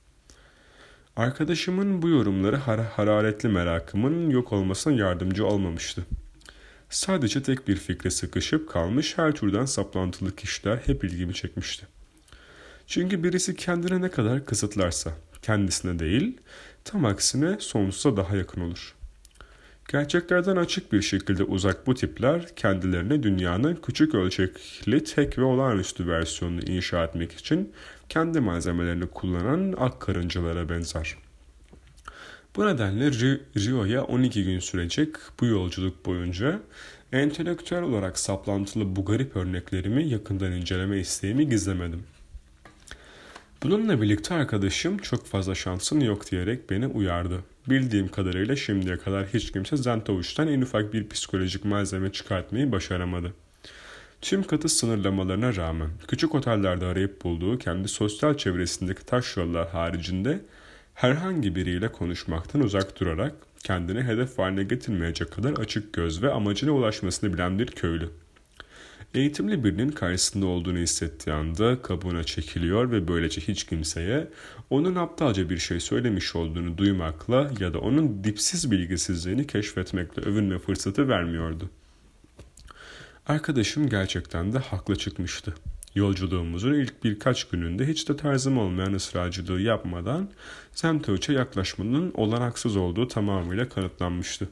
Arkadaşımın 1.16 2.02
bu 2.02 2.10
yorumları 2.10 2.56
har 2.56 2.82
hararetli 2.82 3.50
merakımın 3.50 4.30
yok 4.30 4.54
olmasına 4.54 4.94
yardımcı 4.94 5.46
olmamıştı. 5.46 6.06
Sadece 6.90 7.44
tek 7.44 7.68
bir 7.68 7.76
fikre 7.76 8.10
sıkışıp 8.10 8.70
kalmış 8.70 9.18
her 9.18 9.32
türden 9.32 9.66
saplantılı 9.66 10.36
kişiler 10.36 10.78
hep 10.78 11.04
ilgimi 11.04 11.34
çekmişti. 11.34 11.88
Çünkü 12.88 13.24
birisi 13.24 13.56
kendine 13.56 14.02
ne 14.02 14.10
kadar 14.10 14.46
kısıtlarsa 14.46 15.12
kendisine 15.42 16.00
değil, 16.00 16.38
tam 16.84 17.06
aksine 17.06 17.56
sonsuza 17.60 18.18
daha 18.18 18.36
yakın 18.36 18.62
olur. 18.62 18.96
Gerçeklerden 19.92 20.56
açık 20.56 20.94
bir 20.94 21.02
şekilde 21.02 21.44
uzak 21.44 21.88
bu 21.88 21.96
tipler 21.96 22.56
kendilerine 22.56 23.24
dünyanın 23.24 23.76
küçük 23.76 24.16
ölçekli 24.16 25.04
tek 25.04 25.38
ve 25.38 25.44
olağanüstü 25.44 26.08
versiyonunu 26.08 26.62
inşa 26.62 27.04
etmek 27.04 27.34
için 27.34 27.74
kendi 28.12 28.40
malzemelerini 28.40 29.08
kullanan 29.08 29.74
ak 29.78 30.02
karıncalara 30.02 30.70
benzer. 30.70 31.16
Bu 32.56 32.68
nedenle 32.68 33.12
Rio'ya 33.58 34.04
12 34.04 34.44
gün 34.44 34.60
sürecek 34.60 35.16
bu 35.40 35.46
yolculuk 35.46 36.06
boyunca 36.06 36.60
entelektüel 37.12 37.82
olarak 37.82 38.20
saplantılı 38.20 38.96
bu 38.96 39.06
garip 39.06 39.36
örneklerimi 39.36 40.10
yakından 40.10 40.52
inceleme 40.52 41.00
isteğimi 41.00 41.50
gizlemedim. 41.50 42.04
Bununla 43.64 44.02
birlikte 44.02 44.36
arkadaşım 44.36 44.98
çok 44.98 45.26
fazla 45.26 45.56
şansın 45.56 46.00
yok 46.00 46.32
diyerek 46.32 46.70
beni 46.70 46.88
uyardı. 46.88 47.44
Bildiğim 47.70 48.08
kadarıyla 48.08 48.56
şimdiye 48.56 48.98
kadar 48.98 49.28
hiç 49.28 49.52
kimse 49.52 49.78
Zentovich'ten 49.78 50.48
en 50.48 50.62
ufak 50.62 50.94
bir 50.94 51.10
psikolojik 51.10 51.66
malzeme 51.66 52.12
çıkartmayı 52.12 52.72
başaramadı. 52.72 53.34
Tüm 54.22 54.44
katı 54.44 54.70
sınırlamalarına 54.70 55.56
rağmen 55.56 55.90
küçük 56.08 56.36
otellerde 56.36 56.86
arayıp 56.86 57.24
bulduğu 57.24 57.58
kendi 57.58 57.88
sosyal 57.88 58.38
çevresindeki 58.38 59.06
taş 59.06 59.38
yollar 59.38 59.70
haricinde 59.70 60.42
herhangi 60.94 61.56
biriyle 61.56 61.92
konuşmaktan 61.92 62.62
uzak 62.62 63.00
durarak 63.00 63.34
kendini 63.64 64.04
hedef 64.04 64.38
haline 64.38 64.64
getirmeyecek 64.64 65.32
kadar 65.32 65.52
açık 65.54 65.94
göz 65.94 66.24
ve 66.24 66.32
amacına 66.32 66.72
ulaşmasını 66.72 67.34
bilen 67.34 67.60
bir 67.60 67.68
köylü. 67.68 68.10
Eğitimli 69.14 69.64
birinin 69.64 69.90
karşısında 69.90 70.46
olduğunu 70.46 70.78
hissettiği 70.78 71.36
anda 71.36 71.82
kabuğuna 71.82 72.24
çekiliyor 72.24 72.92
ve 72.92 73.08
böylece 73.08 73.42
hiç 73.42 73.64
kimseye 73.64 74.28
onun 74.70 74.96
aptalca 74.96 75.50
bir 75.50 75.58
şey 75.58 75.80
söylemiş 75.80 76.36
olduğunu 76.36 76.78
duymakla 76.78 77.52
ya 77.60 77.74
da 77.74 77.80
onun 77.80 78.24
dipsiz 78.24 78.72
bilgisizliğini 78.72 79.48
keşfetmekle 79.48 80.22
övünme 80.22 80.60
fırsatı 80.60 81.10
vermiyordu. 81.10 81.70
Arkadaşım 83.28 83.90
gerçekten 83.90 84.54
de 84.54 84.60
haklı 84.60 84.96
çıkmıştı. 84.96 85.54
Yolculuğumuzun 85.96 86.74
ilk 86.74 87.04
birkaç 87.04 87.44
gününde 87.44 87.88
hiç 87.88 88.10
de 88.10 88.18
tarzım 88.18 88.58
olmayan 88.58 88.94
ısrarcılığı 88.94 89.62
yapmadan 89.62 90.30
Semtoviç'e 90.72 91.34
yaklaşmanın 91.34 92.12
olanaksız 92.16 92.76
olduğu 92.76 93.08
tamamıyla 93.08 93.70
kanıtlanmıştı. 93.70 94.50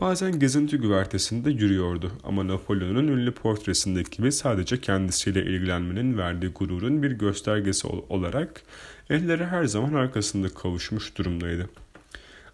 Bazen 0.00 0.38
gezinti 0.38 0.76
güvertesinde 0.76 1.50
yürüyordu 1.50 2.12
ama 2.24 2.48
Napolyon'un 2.48 3.08
ünlü 3.08 3.32
portresindeki 3.32 4.16
gibi 4.16 4.32
sadece 4.32 4.80
kendisiyle 4.80 5.42
ilgilenmenin 5.42 6.18
verdiği 6.18 6.48
gururun 6.48 7.02
bir 7.02 7.10
göstergesi 7.10 7.86
olarak 7.86 8.62
elleri 9.10 9.44
her 9.44 9.64
zaman 9.64 9.94
arkasında 9.94 10.48
kavuşmuş 10.48 11.18
durumdaydı. 11.18 11.68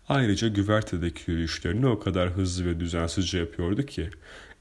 Ayrıca 0.09 0.49
güvertedeki 0.49 1.31
yürüyüşlerini 1.31 1.87
o 1.87 1.99
kadar 1.99 2.31
hızlı 2.31 2.67
ve 2.67 2.81
düzensizce 2.81 3.39
yapıyordu 3.39 3.83
ki 3.83 4.11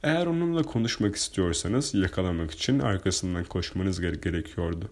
eğer 0.04 0.26
onunla 0.26 0.64
konuşmak 0.64 1.16
istiyorsanız 1.16 1.94
yakalamak 1.94 2.52
için 2.52 2.80
arkasından 2.80 3.44
koşmanız 3.44 4.02
gerekiyordu. 4.02 4.90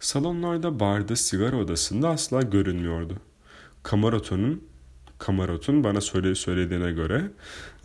Salonlarda, 0.00 0.80
barda, 0.80 1.16
sigara 1.16 1.56
odasında 1.56 2.08
asla 2.08 2.42
görünmüyordu. 2.42 3.16
Kamaroton'un 3.82 4.62
Kamarot'un 5.18 5.84
bana 5.84 6.00
söyle 6.00 6.34
söylediğine 6.34 6.92
göre 6.92 7.30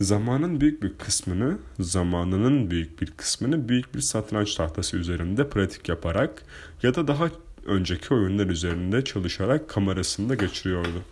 zamanın 0.00 0.60
büyük 0.60 0.82
bir 0.82 0.98
kısmını, 0.98 1.58
zamanının 1.80 2.70
büyük 2.70 3.02
bir 3.02 3.10
kısmını 3.10 3.68
büyük 3.68 3.94
bir 3.94 4.00
satranç 4.00 4.54
tahtası 4.54 4.96
üzerinde 4.96 5.48
pratik 5.48 5.88
yaparak 5.88 6.42
ya 6.82 6.94
da 6.94 7.08
daha 7.08 7.30
önceki 7.66 8.14
oyunlar 8.14 8.46
üzerinde 8.46 9.04
çalışarak 9.04 9.68
kamerasında 9.68 10.34
geçiriyordu. 10.34 11.02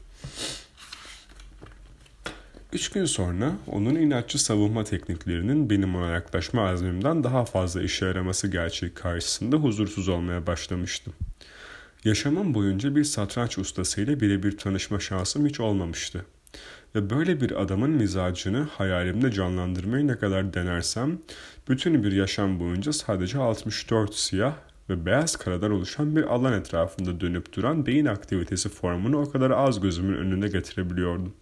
Üç 2.72 2.88
gün 2.88 3.04
sonra 3.04 3.52
onun 3.66 3.94
inatçı 3.94 4.44
savunma 4.44 4.84
tekniklerinin 4.84 5.70
benim 5.70 5.96
ona 5.96 6.10
yaklaşma 6.10 6.68
azmimden 6.68 7.24
daha 7.24 7.44
fazla 7.44 7.82
işe 7.82 8.06
yaraması 8.06 8.48
gerçeği 8.48 8.94
karşısında 8.94 9.56
huzursuz 9.56 10.08
olmaya 10.08 10.46
başlamıştım. 10.46 11.12
Yaşamım 12.04 12.54
boyunca 12.54 12.96
bir 12.96 13.04
satranç 13.04 13.58
ustasıyla 13.58 14.20
birebir 14.20 14.58
tanışma 14.58 15.00
şansım 15.00 15.46
hiç 15.46 15.60
olmamıştı. 15.60 16.24
Ve 16.94 17.10
böyle 17.10 17.40
bir 17.40 17.62
adamın 17.62 17.90
mizacını 17.90 18.62
hayalimde 18.62 19.32
canlandırmayı 19.32 20.06
ne 20.06 20.18
kadar 20.18 20.54
denersem, 20.54 21.18
bütün 21.68 22.04
bir 22.04 22.12
yaşam 22.12 22.60
boyunca 22.60 22.92
sadece 22.92 23.38
64 23.38 24.14
siyah 24.14 24.54
ve 24.88 25.06
beyaz 25.06 25.36
karadan 25.36 25.70
oluşan 25.70 26.16
bir 26.16 26.22
alan 26.22 26.52
etrafında 26.52 27.20
dönüp 27.20 27.56
duran 27.56 27.86
beyin 27.86 28.06
aktivitesi 28.06 28.68
formunu 28.68 29.20
o 29.20 29.30
kadar 29.30 29.50
az 29.50 29.80
gözümün 29.80 30.16
önüne 30.16 30.48
getirebiliyordum. 30.48 31.34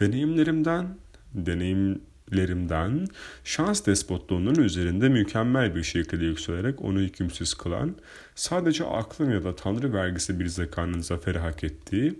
Deneyimlerimden, 0.00 0.98
deneyimlerimden 1.34 3.06
şans 3.44 3.86
despotluğunun 3.86 4.54
üzerinde 4.54 5.08
mükemmel 5.08 5.74
bir 5.74 5.82
şekilde 5.82 6.24
yükselerek 6.24 6.82
onu 6.82 7.00
hükümsüz 7.00 7.54
kılan, 7.54 7.94
sadece 8.34 8.84
aklın 8.84 9.30
ya 9.30 9.44
da 9.44 9.56
tanrı 9.56 9.92
vergisi 9.92 10.40
bir 10.40 10.46
zekanın 10.46 11.00
zaferi 11.00 11.38
hak 11.38 11.64
ettiği, 11.64 12.14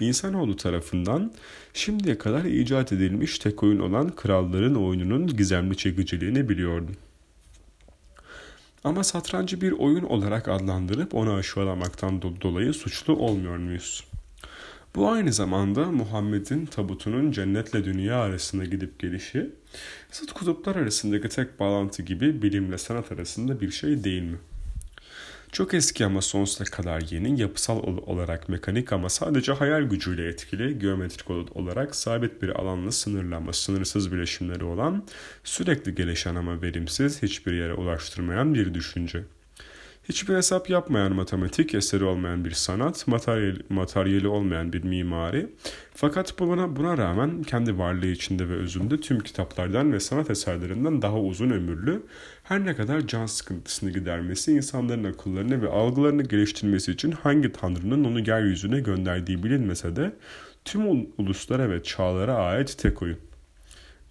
insanoğlu 0.00 0.56
tarafından 0.56 1.32
şimdiye 1.74 2.18
kadar 2.18 2.44
icat 2.44 2.92
edilmiş 2.92 3.38
tek 3.38 3.62
oyun 3.62 3.78
olan 3.78 4.14
kralların 4.16 4.74
oyununun 4.74 5.26
gizemli 5.26 5.76
çekiciliğini 5.76 6.48
biliyordum. 6.48 6.96
Ama 8.84 9.04
satrancı 9.04 9.60
bir 9.60 9.72
oyun 9.72 10.04
olarak 10.04 10.48
adlandırıp 10.48 11.14
onu 11.14 11.32
aşağılamaktan 11.32 12.22
dolayı 12.22 12.72
suçlu 12.72 13.16
olmuyor 13.16 13.56
muyuz? 13.56 14.09
Bu 14.94 15.08
aynı 15.08 15.32
zamanda 15.32 15.84
Muhammed'in 15.84 16.66
tabutunun 16.66 17.32
cennetle 17.32 17.84
dünya 17.84 18.16
arasında 18.16 18.64
gidip 18.64 18.98
gelişi, 18.98 19.50
zıt 20.12 20.32
kutuplar 20.32 20.76
arasındaki 20.76 21.28
tek 21.28 21.60
bağlantı 21.60 22.02
gibi 22.02 22.42
bilimle 22.42 22.78
sanat 22.78 23.12
arasında 23.12 23.60
bir 23.60 23.70
şey 23.70 24.04
değil 24.04 24.22
mi? 24.22 24.38
Çok 25.52 25.74
eski 25.74 26.04
ama 26.04 26.22
sonsuza 26.22 26.64
kadar 26.64 27.00
yeni, 27.10 27.40
yapısal 27.40 27.82
olarak 28.06 28.48
mekanik 28.48 28.92
ama 28.92 29.08
sadece 29.08 29.52
hayal 29.52 29.82
gücüyle 29.82 30.28
etkili, 30.28 30.78
geometrik 30.78 31.30
olarak 31.30 31.94
sabit 31.94 32.42
bir 32.42 32.48
alanla 32.48 32.92
sınırlanma, 32.92 33.52
sınırsız 33.52 34.12
bileşimleri 34.12 34.64
olan, 34.64 35.06
sürekli 35.44 35.94
gelişen 35.94 36.34
ama 36.34 36.62
verimsiz, 36.62 37.22
hiçbir 37.22 37.52
yere 37.52 37.74
ulaştırmayan 37.74 38.54
bir 38.54 38.74
düşünce. 38.74 39.24
Hiçbir 40.10 40.34
hesap 40.34 40.70
yapmayan 40.70 41.12
matematik, 41.12 41.74
eseri 41.74 42.04
olmayan 42.04 42.44
bir 42.44 42.50
sanat, 42.50 43.06
materyal, 43.06 43.56
materyali 43.68 44.28
olmayan 44.28 44.72
bir 44.72 44.84
mimari. 44.84 45.46
Fakat 45.94 46.38
buna, 46.38 46.76
buna 46.76 46.98
rağmen 46.98 47.42
kendi 47.42 47.78
varlığı 47.78 48.06
içinde 48.06 48.48
ve 48.48 48.54
özünde 48.54 49.00
tüm 49.00 49.20
kitaplardan 49.20 49.92
ve 49.92 50.00
sanat 50.00 50.30
eserlerinden 50.30 51.02
daha 51.02 51.20
uzun 51.20 51.50
ömürlü, 51.50 52.02
her 52.42 52.64
ne 52.66 52.76
kadar 52.76 53.06
can 53.06 53.26
sıkıntısını 53.26 53.90
gidermesi, 53.90 54.52
insanların 54.52 55.04
akıllarını 55.04 55.62
ve 55.62 55.68
algılarını 55.68 56.22
geliştirmesi 56.22 56.92
için 56.92 57.12
hangi 57.12 57.52
tanrının 57.52 58.04
onu 58.04 58.20
yeryüzüne 58.20 58.80
gönderdiği 58.80 59.42
bilinmese 59.42 59.96
de 59.96 60.12
tüm 60.64 61.06
uluslara 61.18 61.70
ve 61.70 61.82
çağlara 61.82 62.34
ait 62.34 62.78
tek 62.78 63.02
oyun. 63.02 63.18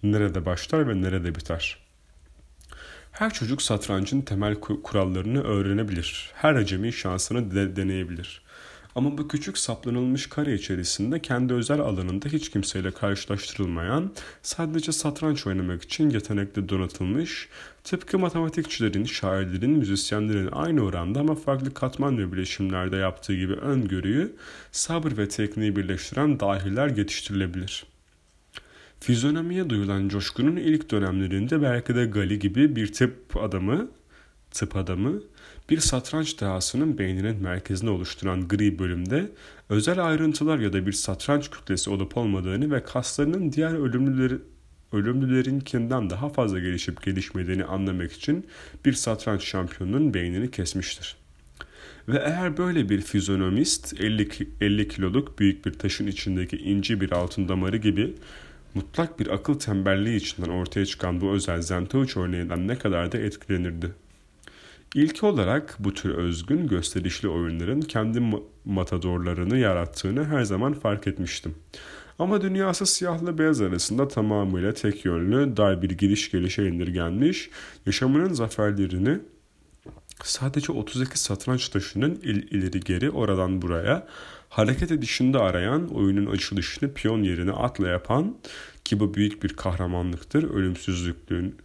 Nerede 0.02 0.46
başlar 0.46 0.88
ve 0.88 1.02
nerede 1.02 1.34
biter?'' 1.34 1.89
Her 3.20 3.32
çocuk 3.32 3.62
satrancın 3.62 4.20
temel 4.20 4.54
kurallarını 4.54 5.42
öğrenebilir. 5.42 6.30
Her 6.34 6.54
acemi 6.54 6.92
şansını 6.92 7.54
de 7.54 7.76
deneyebilir. 7.76 8.42
Ama 8.94 9.18
bu 9.18 9.28
küçük 9.28 9.58
saplanılmış 9.58 10.26
kare 10.28 10.54
içerisinde 10.54 11.22
kendi 11.22 11.54
özel 11.54 11.80
alanında 11.80 12.28
hiç 12.28 12.50
kimseyle 12.50 12.90
karşılaştırılmayan, 12.90 14.12
sadece 14.42 14.92
satranç 14.92 15.46
oynamak 15.46 15.82
için 15.82 16.10
yetenekli 16.10 16.68
donatılmış, 16.68 17.48
tıpkı 17.84 18.18
matematikçilerin, 18.18 19.04
şairlerin, 19.04 19.70
müzisyenlerin 19.70 20.48
aynı 20.52 20.80
oranda 20.80 21.20
ama 21.20 21.34
farklı 21.34 21.74
katman 21.74 22.18
ve 22.18 22.32
bileşimlerde 22.32 22.96
yaptığı 22.96 23.34
gibi 23.34 23.54
öngörüyü, 23.54 24.36
sabır 24.72 25.16
ve 25.16 25.28
tekniği 25.28 25.76
birleştiren 25.76 26.40
dahiler 26.40 26.88
yetiştirilebilir.'' 26.96 27.89
Fizyonomiye 29.00 29.70
duyulan 29.70 30.08
coşkunun 30.08 30.56
ilk 30.56 30.90
dönemlerinde 30.90 31.62
belki 31.62 31.94
de 31.94 32.06
Gali 32.06 32.38
gibi 32.38 32.76
bir 32.76 32.92
tıp 32.92 33.36
adamı, 33.36 33.90
tıp 34.50 34.76
adamı 34.76 35.22
bir 35.70 35.78
satranç 35.78 36.40
dehasının 36.40 36.98
beyninin 36.98 37.42
merkezini 37.42 37.90
oluşturan 37.90 38.48
gri 38.48 38.78
bölümde 38.78 39.30
özel 39.68 40.06
ayrıntılar 40.06 40.58
ya 40.58 40.72
da 40.72 40.86
bir 40.86 40.92
satranç 40.92 41.50
kütlesi 41.50 41.90
olup 41.90 42.16
olmadığını 42.16 42.70
ve 42.70 42.82
kaslarının 42.82 43.52
diğer 43.52 43.74
ölümlüleri, 43.74 44.38
ölümlülerinkinden 44.92 46.10
daha 46.10 46.28
fazla 46.28 46.58
gelişip 46.58 47.02
gelişmediğini 47.02 47.64
anlamak 47.64 48.12
için 48.12 48.46
bir 48.84 48.92
satranç 48.92 49.44
şampiyonunun 49.44 50.14
beynini 50.14 50.50
kesmiştir. 50.50 51.16
Ve 52.08 52.18
eğer 52.18 52.56
böyle 52.56 52.88
bir 52.88 53.00
fizyonomist 53.00 54.00
50, 54.00 54.28
50 54.60 54.88
kiloluk 54.88 55.38
büyük 55.38 55.66
bir 55.66 55.72
taşın 55.72 56.06
içindeki 56.06 56.56
inci 56.56 57.00
bir 57.00 57.12
altın 57.12 57.48
damarı 57.48 57.76
gibi 57.76 58.14
mutlak 58.74 59.20
bir 59.20 59.26
akıl 59.26 59.54
tembelliği 59.54 60.16
içinden 60.16 60.48
ortaya 60.48 60.86
çıkan 60.86 61.20
bu 61.20 61.30
özel 61.30 61.62
Zentovic 61.62 62.12
örneğinden 62.16 62.68
ne 62.68 62.78
kadar 62.78 63.12
da 63.12 63.18
etkilenirdi. 63.18 63.92
İlk 64.94 65.24
olarak 65.24 65.76
bu 65.78 65.94
tür 65.94 66.10
özgün 66.10 66.68
gösterişli 66.68 67.28
oyunların 67.28 67.80
kendi 67.80 68.22
matadorlarını 68.64 69.58
yarattığını 69.58 70.24
her 70.24 70.42
zaman 70.42 70.72
fark 70.72 71.06
etmiştim. 71.06 71.54
Ama 72.18 72.40
dünyası 72.40 72.86
siyahla 72.86 73.38
beyaz 73.38 73.60
arasında 73.60 74.08
tamamıyla 74.08 74.74
tek 74.74 75.04
yönlü, 75.04 75.56
dar 75.56 75.82
bir 75.82 75.90
gidiş 75.90 76.30
gelişe 76.30 76.66
indirgenmiş, 76.66 77.50
yaşamının 77.86 78.32
zaferlerini 78.32 79.18
sadece 80.22 80.72
32 80.72 81.18
satranç 81.18 81.68
taşının 81.68 82.20
il 82.22 82.52
ileri 82.52 82.80
geri 82.80 83.10
oradan 83.10 83.62
buraya 83.62 84.06
hareket 84.50 84.92
edişinde 84.92 85.38
arayan, 85.38 85.88
oyunun 85.88 86.26
açılışını 86.26 86.94
piyon 86.94 87.22
yerine 87.22 87.52
atla 87.52 87.88
yapan 87.88 88.36
ki 88.84 89.00
bu 89.00 89.14
büyük 89.14 89.42
bir 89.42 89.48
kahramanlıktır. 89.48 90.50
Ölümsüzlüklüğün 90.50 91.56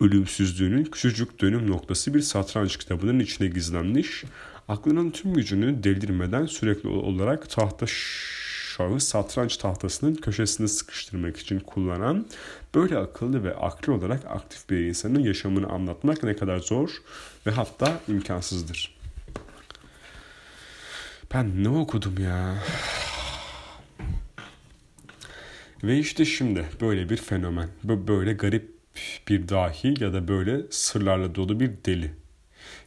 ölümsüzlüğünün 0.00 0.84
küçücük 0.84 1.40
dönüm 1.40 1.70
noktası 1.70 2.14
bir 2.14 2.20
satranç 2.20 2.76
kitabının 2.76 3.18
içine 3.18 3.48
gizlenmiş. 3.48 4.24
Aklının 4.68 5.10
tüm 5.10 5.34
gücünü 5.34 5.84
delirmeden 5.84 6.46
sürekli 6.46 6.88
olarak 6.88 7.50
tahta 7.50 7.86
şahı 7.86 9.00
satranç 9.00 9.56
tahtasının 9.56 10.14
köşesine 10.14 10.68
sıkıştırmak 10.68 11.36
için 11.36 11.60
kullanan 11.60 12.26
böyle 12.74 12.98
akıllı 12.98 13.44
ve 13.44 13.54
akli 13.54 13.92
olarak 13.92 14.24
aktif 14.26 14.70
bir 14.70 14.78
insanın 14.78 15.20
yaşamını 15.20 15.66
anlatmak 15.66 16.22
ne 16.22 16.36
kadar 16.36 16.58
zor 16.58 16.90
ve 17.46 17.50
hatta 17.50 18.00
imkansızdır. 18.08 18.99
Ben 21.34 21.64
ne 21.64 21.68
okudum 21.68 22.14
ya? 22.24 22.54
Ve 25.84 25.98
işte 25.98 26.24
şimdi 26.24 26.64
böyle 26.80 27.10
bir 27.10 27.16
fenomen, 27.16 27.68
böyle 27.84 28.32
garip 28.32 28.74
bir 29.28 29.48
dahi 29.48 29.94
ya 30.00 30.12
da 30.12 30.28
böyle 30.28 30.60
sırlarla 30.70 31.34
dolu 31.34 31.60
bir 31.60 31.70
deli. 31.86 32.10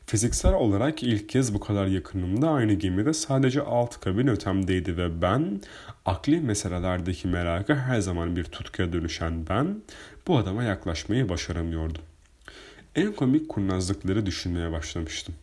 Fiziksel 0.05 0.53
olarak 0.53 1.03
ilk 1.03 1.29
kez 1.29 1.53
bu 1.53 1.59
kadar 1.59 1.87
yakınımda 1.87 2.49
aynı 2.49 2.73
gemide 2.73 3.13
sadece 3.13 3.61
alt 3.61 3.99
kabin 3.99 4.27
ötemdeydi 4.27 4.97
ve 4.97 5.21
ben 5.21 5.61
akli 6.05 6.41
meselelerdeki 6.41 7.27
merakı 7.27 7.75
her 7.75 7.99
zaman 7.99 8.35
bir 8.35 8.43
tutkuya 8.43 8.93
dönüşen 8.93 9.47
ben 9.49 9.81
bu 10.27 10.37
adama 10.37 10.63
yaklaşmayı 10.63 11.29
başaramıyordum. 11.29 12.01
En 12.95 13.11
komik 13.11 13.49
kurnazlıkları 13.49 14.25
düşünmeye 14.25 14.71
başlamıştım. 14.71 15.35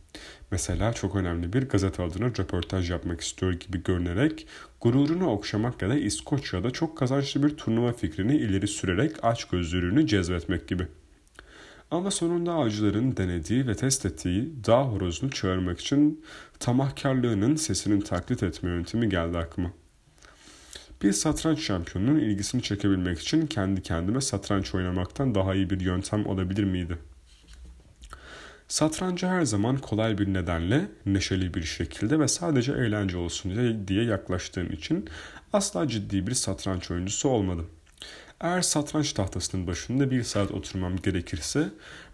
Mesela 0.51 0.93
çok 0.93 1.17
önemli 1.17 1.53
bir 1.53 1.69
gazete 1.69 2.03
adına 2.03 2.27
röportaj 2.27 2.91
yapmak 2.91 3.21
istiyor 3.21 3.53
gibi 3.53 3.83
görünerek 3.83 4.47
gururunu 4.81 5.31
okşamak 5.31 5.83
ya 5.83 5.89
da 5.89 5.97
İskoçya'da 5.97 6.71
çok 6.71 6.99
kazançlı 6.99 7.43
bir 7.43 7.57
turnuva 7.57 7.93
fikrini 7.93 8.37
ileri 8.37 8.69
sürerek 8.69 9.17
aç 9.23 9.45
gözlülüğünü 9.45 10.07
cezbetmek 10.07 10.69
gibi. 10.69 10.87
Ama 11.91 12.11
sonunda 12.11 12.53
avcıların 12.53 13.17
denediği 13.17 13.67
ve 13.67 13.75
test 13.75 14.07
ettiği 14.07 14.53
dağ 14.67 14.83
horozunu 14.83 15.31
çağırmak 15.31 15.81
için 15.81 16.25
tamahkarlığının 16.61 17.57
sesinin 17.57 18.01
taklit 18.01 18.43
etme 18.43 18.71
yöntemi 18.71 19.09
geldi 19.09 19.39
aklıma. 19.39 19.73
Bir 21.03 21.13
satranç 21.13 21.61
şampiyonunun 21.61 22.19
ilgisini 22.19 22.63
çekebilmek 22.63 23.19
için 23.19 23.47
kendi 23.47 23.83
kendime 23.83 24.21
satranç 24.21 24.75
oynamaktan 24.75 25.35
daha 25.35 25.55
iyi 25.55 25.71
bir 25.71 25.81
yöntem 25.81 26.27
olabilir 26.27 26.65
miydi?'' 26.65 27.10
Satranca 28.71 29.29
her 29.29 29.43
zaman 29.43 29.77
kolay 29.77 30.19
bir 30.19 30.35
nedenle, 30.35 30.89
neşeli 31.07 31.55
bir 31.55 31.63
şekilde 31.63 32.19
ve 32.21 32.29
sadece 32.29 32.73
eğlence 32.73 33.17
olsun 33.17 33.53
diye 33.89 34.05
yaklaştığım 34.05 34.73
için 34.73 35.09
asla 35.53 35.89
ciddi 35.89 36.27
bir 36.27 36.35
satranç 36.35 36.91
oyuncusu 36.91 37.29
olmadım. 37.29 37.71
Eğer 38.41 38.63
satranç 38.63 39.13
tahtasının 39.13 39.67
başında 39.67 40.11
bir 40.11 40.23
saat 40.23 40.51
oturmam 40.51 40.97
gerekirse 40.97 41.69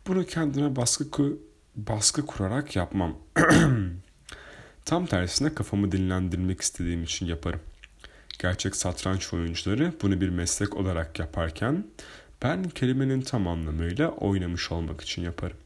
bunu 0.07 0.27
kendime 0.27 0.77
baskı, 0.77 1.37
baskı 1.75 2.27
kurarak 2.27 2.77
yapmam. 2.77 3.19
Tam 4.85 5.07
tersine 5.07 5.55
kafamı 5.55 5.93
dinlendirmek 5.93 6.61
istediğim 6.61 7.03
için 7.03 7.27
yaparım. 7.27 7.61
Gerçek 8.39 8.77
satranç 8.77 9.35
oyuncuları 9.35 9.93
bunu 10.03 10.21
bir 10.21 10.29
meslek 10.29 10.77
olarak 10.77 11.19
yaparken 11.19 11.87
ben 12.43 12.63
kelimenin 12.63 13.21
tam 13.21 13.49
anlamıyla 13.49 14.09
oynamış 14.09 14.73
olmak 14.73 15.01
için 15.01 15.23
yaparım. 15.23 15.57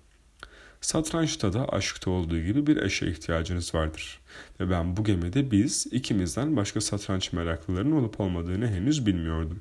Satrançta 0.80 1.52
da 1.52 1.68
aşkta 1.68 2.10
olduğu 2.10 2.40
gibi 2.40 2.66
bir 2.66 2.76
eşe 2.76 3.06
ihtiyacınız 3.06 3.74
vardır. 3.74 4.20
Ve 4.60 4.70
ben 4.70 4.96
bu 4.96 5.04
gemide 5.04 5.50
biz 5.50 5.86
ikimizden 5.90 6.56
başka 6.56 6.80
satranç 6.80 7.32
meraklılarının 7.32 7.96
olup 7.96 8.20
olmadığını 8.20 8.68
henüz 8.68 9.06
bilmiyordum. 9.06 9.60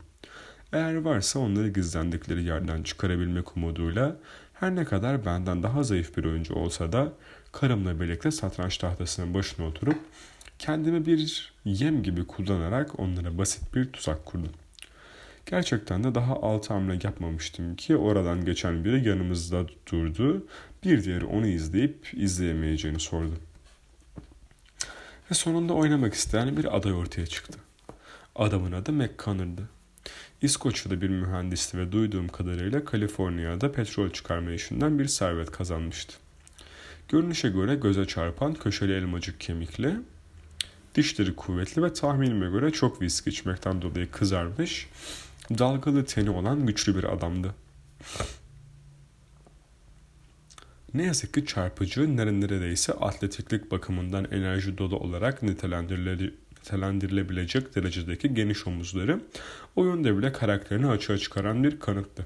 Eğer 0.73 0.95
varsa 0.95 1.39
onları 1.39 1.69
gizlendikleri 1.69 2.43
yerden 2.43 2.83
çıkarabilmek 2.83 3.57
umuduyla 3.57 4.15
her 4.53 4.75
ne 4.75 4.85
kadar 4.85 5.25
benden 5.25 5.63
daha 5.63 5.83
zayıf 5.83 6.17
bir 6.17 6.25
oyuncu 6.25 6.53
olsa 6.53 6.91
da 6.91 7.13
karımla 7.51 7.99
birlikte 7.99 8.31
satranç 8.31 8.77
tahtasının 8.77 9.33
başına 9.33 9.65
oturup 9.67 9.99
kendimi 10.59 11.05
bir 11.05 11.53
yem 11.65 12.03
gibi 12.03 12.27
kullanarak 12.27 12.99
onlara 12.99 13.37
basit 13.37 13.75
bir 13.75 13.85
tuzak 13.85 14.25
kurdum. 14.25 14.51
Gerçekten 15.45 16.03
de 16.03 16.15
daha 16.15 16.33
altı 16.33 16.73
hamle 16.73 16.99
yapmamıştım 17.03 17.75
ki 17.75 17.97
oradan 17.97 18.45
geçen 18.45 18.83
biri 18.85 19.07
yanımızda 19.07 19.65
durdu. 19.91 20.47
Bir 20.83 21.03
diğeri 21.03 21.25
onu 21.25 21.47
izleyip 21.47 22.13
izleyemeyeceğini 22.13 22.99
sordu. 22.99 23.33
Ve 25.31 25.35
sonunda 25.35 25.73
oynamak 25.73 26.13
isteyen 26.13 26.57
bir 26.57 26.77
aday 26.77 26.93
ortaya 26.93 27.27
çıktı. 27.27 27.59
Adamın 28.35 28.71
adı 28.71 28.91
McConnor'dı. 28.91 29.69
İskoçya'da 30.41 31.01
bir 31.01 31.09
mühendisti 31.09 31.77
ve 31.77 31.91
duyduğum 31.91 32.27
kadarıyla 32.27 32.85
Kaliforniya'da 32.85 33.71
petrol 33.71 34.09
çıkarma 34.09 34.51
işinden 34.51 34.99
bir 34.99 35.05
servet 35.05 35.51
kazanmıştı. 35.51 36.13
Görünüşe 37.09 37.49
göre 37.49 37.75
göze 37.75 38.05
çarpan 38.05 38.53
köşeli 38.53 38.93
elmacık 38.93 39.39
kemikli, 39.39 39.95
dişleri 40.95 41.35
kuvvetli 41.35 41.83
ve 41.83 41.93
tahminime 41.93 42.49
göre 42.49 42.71
çok 42.71 43.01
viski 43.01 43.29
içmekten 43.29 43.81
dolayı 43.81 44.11
kızarmış, 44.11 44.87
dalgalı 45.49 46.05
teni 46.05 46.29
olan 46.29 46.65
güçlü 46.65 46.97
bir 46.97 47.03
adamdı. 47.03 47.55
Ne 50.93 51.05
yazık 51.05 51.33
ki 51.33 51.45
çarpıcı, 51.45 52.17
neredeyse 52.17 52.93
atletiklik 52.93 53.71
bakımından 53.71 54.27
enerji 54.31 54.77
dolu 54.77 54.97
olarak 54.97 55.43
nitelendirilebilecek 55.43 57.75
derecedeki 57.75 58.33
geniş 58.33 58.67
omuzları 58.67 59.21
oyunda 59.75 60.17
bile 60.17 60.31
karakterini 60.31 60.87
açığa 60.87 61.17
çıkaran 61.17 61.63
bir 61.63 61.79
kanıttı. 61.79 62.25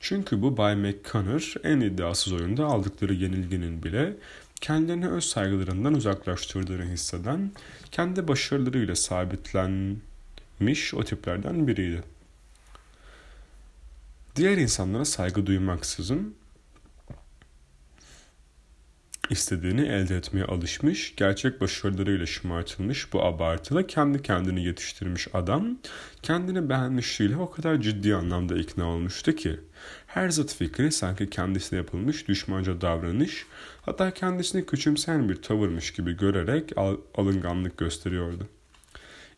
Çünkü 0.00 0.42
bu 0.42 0.56
Bay 0.56 0.76
McConnor 0.76 1.54
en 1.64 1.80
iddiasız 1.80 2.32
oyunda 2.32 2.64
aldıkları 2.64 3.14
yenilginin 3.14 3.82
bile 3.82 4.16
kendilerini 4.60 5.08
öz 5.08 5.24
saygılarından 5.24 5.94
uzaklaştırdığını 5.94 6.84
hisseden, 6.84 7.52
kendi 7.90 8.28
başarılarıyla 8.28 8.96
sabitlenmiş 8.96 10.94
o 10.94 11.04
tiplerden 11.04 11.68
biriydi. 11.68 12.02
Diğer 14.36 14.56
insanlara 14.56 15.04
saygı 15.04 15.46
duymaksızın 15.46 16.34
istediğini 19.32 19.80
elde 19.80 20.16
etmeye 20.16 20.44
alışmış, 20.44 21.16
gerçek 21.16 21.60
başarılarıyla 21.60 22.26
şımartılmış 22.26 23.12
bu 23.12 23.22
abartılı 23.24 23.86
kendi 23.86 24.22
kendini 24.22 24.64
yetiştirmiş 24.64 25.28
adam 25.34 25.78
kendini 26.22 26.68
beğenmişliğiyle 26.68 27.36
o 27.36 27.50
kadar 27.50 27.80
ciddi 27.80 28.14
anlamda 28.14 28.58
ikna 28.58 28.86
olmuştu 28.86 29.32
ki 29.32 29.60
her 30.06 30.30
zıt 30.30 30.54
fikri 30.54 30.92
sanki 30.92 31.30
kendisine 31.30 31.76
yapılmış 31.76 32.28
düşmanca 32.28 32.80
davranış 32.80 33.46
hatta 33.82 34.10
kendisini 34.10 34.66
küçümseyen 34.66 35.28
bir 35.28 35.42
tavırmış 35.42 35.92
gibi 35.92 36.16
görerek 36.16 36.72
al- 36.76 37.00
alınganlık 37.14 37.78
gösteriyordu. 37.78 38.48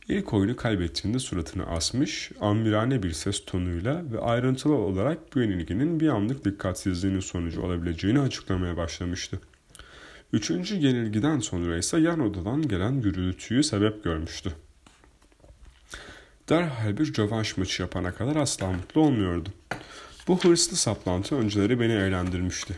İlk 0.09 0.35
oyunu 0.35 0.57
kaybettiğinde 0.57 1.19
suratını 1.19 1.67
asmış, 1.67 2.31
amirane 2.41 3.03
bir 3.03 3.13
ses 3.13 3.45
tonuyla 3.45 4.03
ve 4.13 4.21
ayrıntılı 4.21 4.75
olarak 4.75 5.35
bu 5.35 5.41
yenilginin 5.41 6.01
bir 6.01 6.09
anlık 6.09 6.45
dikkatsizliğinin 6.45 7.21
sonucu 7.21 7.63
olabileceğini 7.63 8.21
açıklamaya 8.21 8.77
başlamıştı. 8.77 9.41
Üçüncü 10.35 10.75
yenilgiden 10.75 11.39
sonra 11.39 11.79
ise 11.79 11.99
yan 11.99 12.21
odadan 12.21 12.69
gelen 12.69 13.01
gürültüyü 13.01 13.63
sebep 13.63 14.05
görmüştü. 14.05 14.53
Derhal 16.49 16.99
bir 16.99 17.19
rövanş 17.19 17.57
maçı 17.57 17.83
yapana 17.83 18.15
kadar 18.15 18.37
asla 18.37 18.73
mutlu 18.73 19.01
olmuyordu. 19.01 19.49
Bu 20.29 20.45
hırslı 20.45 20.77
saplantı 20.77 21.37
önceleri 21.37 21.81
beni 21.81 21.93
eğlendirmişti. 21.93 22.75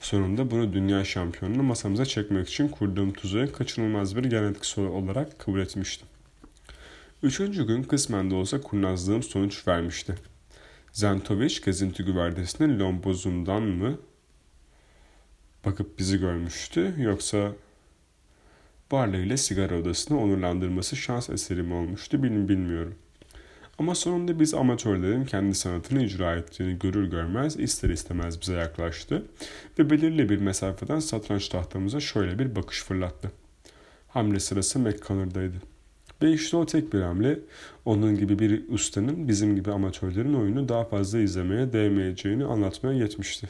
Sonunda 0.00 0.50
bunu 0.50 0.72
dünya 0.72 1.04
şampiyonunu 1.04 1.62
masamıza 1.62 2.04
çekmek 2.06 2.48
için 2.48 2.68
kurduğum 2.68 3.12
tuzağı 3.12 3.52
kaçınılmaz 3.52 4.16
bir 4.16 4.32
yan 4.32 4.44
etkisi 4.44 4.80
olarak 4.80 5.38
kabul 5.38 5.60
etmiştim. 5.60 6.08
Üçüncü 7.22 7.66
gün 7.66 7.82
kısmen 7.82 8.30
de 8.30 8.34
olsa 8.34 8.60
kurnazlığım 8.60 9.22
sonuç 9.22 9.68
vermişti. 9.68 10.14
Zentoviç 10.92 11.64
gezinti 11.64 12.04
güvertesine 12.04 12.78
lombozundan 12.78 13.62
mı 13.62 13.98
bakıp 15.64 15.98
bizi 15.98 16.20
görmüştü 16.20 16.94
yoksa 16.98 17.52
Barley 18.90 19.26
ile 19.26 19.36
sigara 19.36 19.78
odasını 19.78 20.20
onurlandırması 20.22 20.96
şans 20.96 21.30
eseri 21.30 21.62
mi 21.62 21.74
olmuştu 21.74 22.22
bilmiyorum. 22.22 22.94
Ama 23.78 23.94
sonunda 23.94 24.40
biz 24.40 24.54
amatörlerin 24.54 25.24
kendi 25.24 25.54
sanatını 25.54 26.04
icra 26.04 26.36
ettiğini 26.36 26.78
görür 26.78 27.10
görmez 27.10 27.56
ister 27.56 27.90
istemez 27.90 28.40
bize 28.40 28.54
yaklaştı 28.54 29.24
ve 29.78 29.90
belirli 29.90 30.28
bir 30.28 30.38
mesafeden 30.38 30.98
satranç 30.98 31.48
tahtamıza 31.48 32.00
şöyle 32.00 32.38
bir 32.38 32.56
bakış 32.56 32.82
fırlattı. 32.82 33.32
Hamle 34.08 34.40
sırası 34.40 34.78
McConnor'daydı. 34.78 35.56
Ve 36.22 36.32
işte 36.32 36.56
o 36.56 36.66
tek 36.66 36.92
bir 36.92 37.00
hamle 37.00 37.38
onun 37.84 38.16
gibi 38.16 38.38
bir 38.38 38.68
ustanın 38.68 39.28
bizim 39.28 39.56
gibi 39.56 39.72
amatörlerin 39.72 40.34
oyunu 40.34 40.68
daha 40.68 40.84
fazla 40.84 41.18
izlemeye 41.18 41.72
değmeyeceğini 41.72 42.44
anlatmaya 42.44 42.98
yetmişti. 42.98 43.48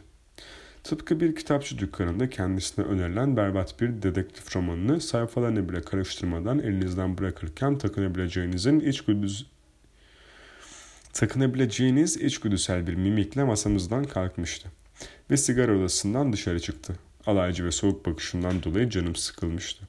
Tıpkı 0.85 1.21
bir 1.21 1.35
kitapçı 1.35 1.79
dükkanında 1.79 2.31
kendisine 2.31 2.85
önerilen 2.85 3.37
berbat 3.37 3.81
bir 3.81 4.03
dedektif 4.03 4.57
romanını 4.57 5.01
sayfalarını 5.01 5.69
bile 5.69 5.81
karıştırmadan 5.81 6.59
elinizden 6.59 7.19
bırakırken 7.19 7.79
takınabileceğinizin 7.79 8.81
içgüdüsü 8.81 9.45
takınabileceğiniz 11.13 12.17
içgüdüsel 12.17 12.87
bir 12.87 12.95
mimikle 12.95 13.45
masamızdan 13.45 14.05
kalkmıştı. 14.05 14.69
Ve 15.31 15.37
sigara 15.37 15.79
odasından 15.79 16.33
dışarı 16.33 16.61
çıktı. 16.61 16.95
Alaycı 17.27 17.65
ve 17.65 17.71
soğuk 17.71 18.07
bakışından 18.07 18.63
dolayı 18.63 18.91
canım 18.91 19.17
sıkılmıştı. 19.17 19.89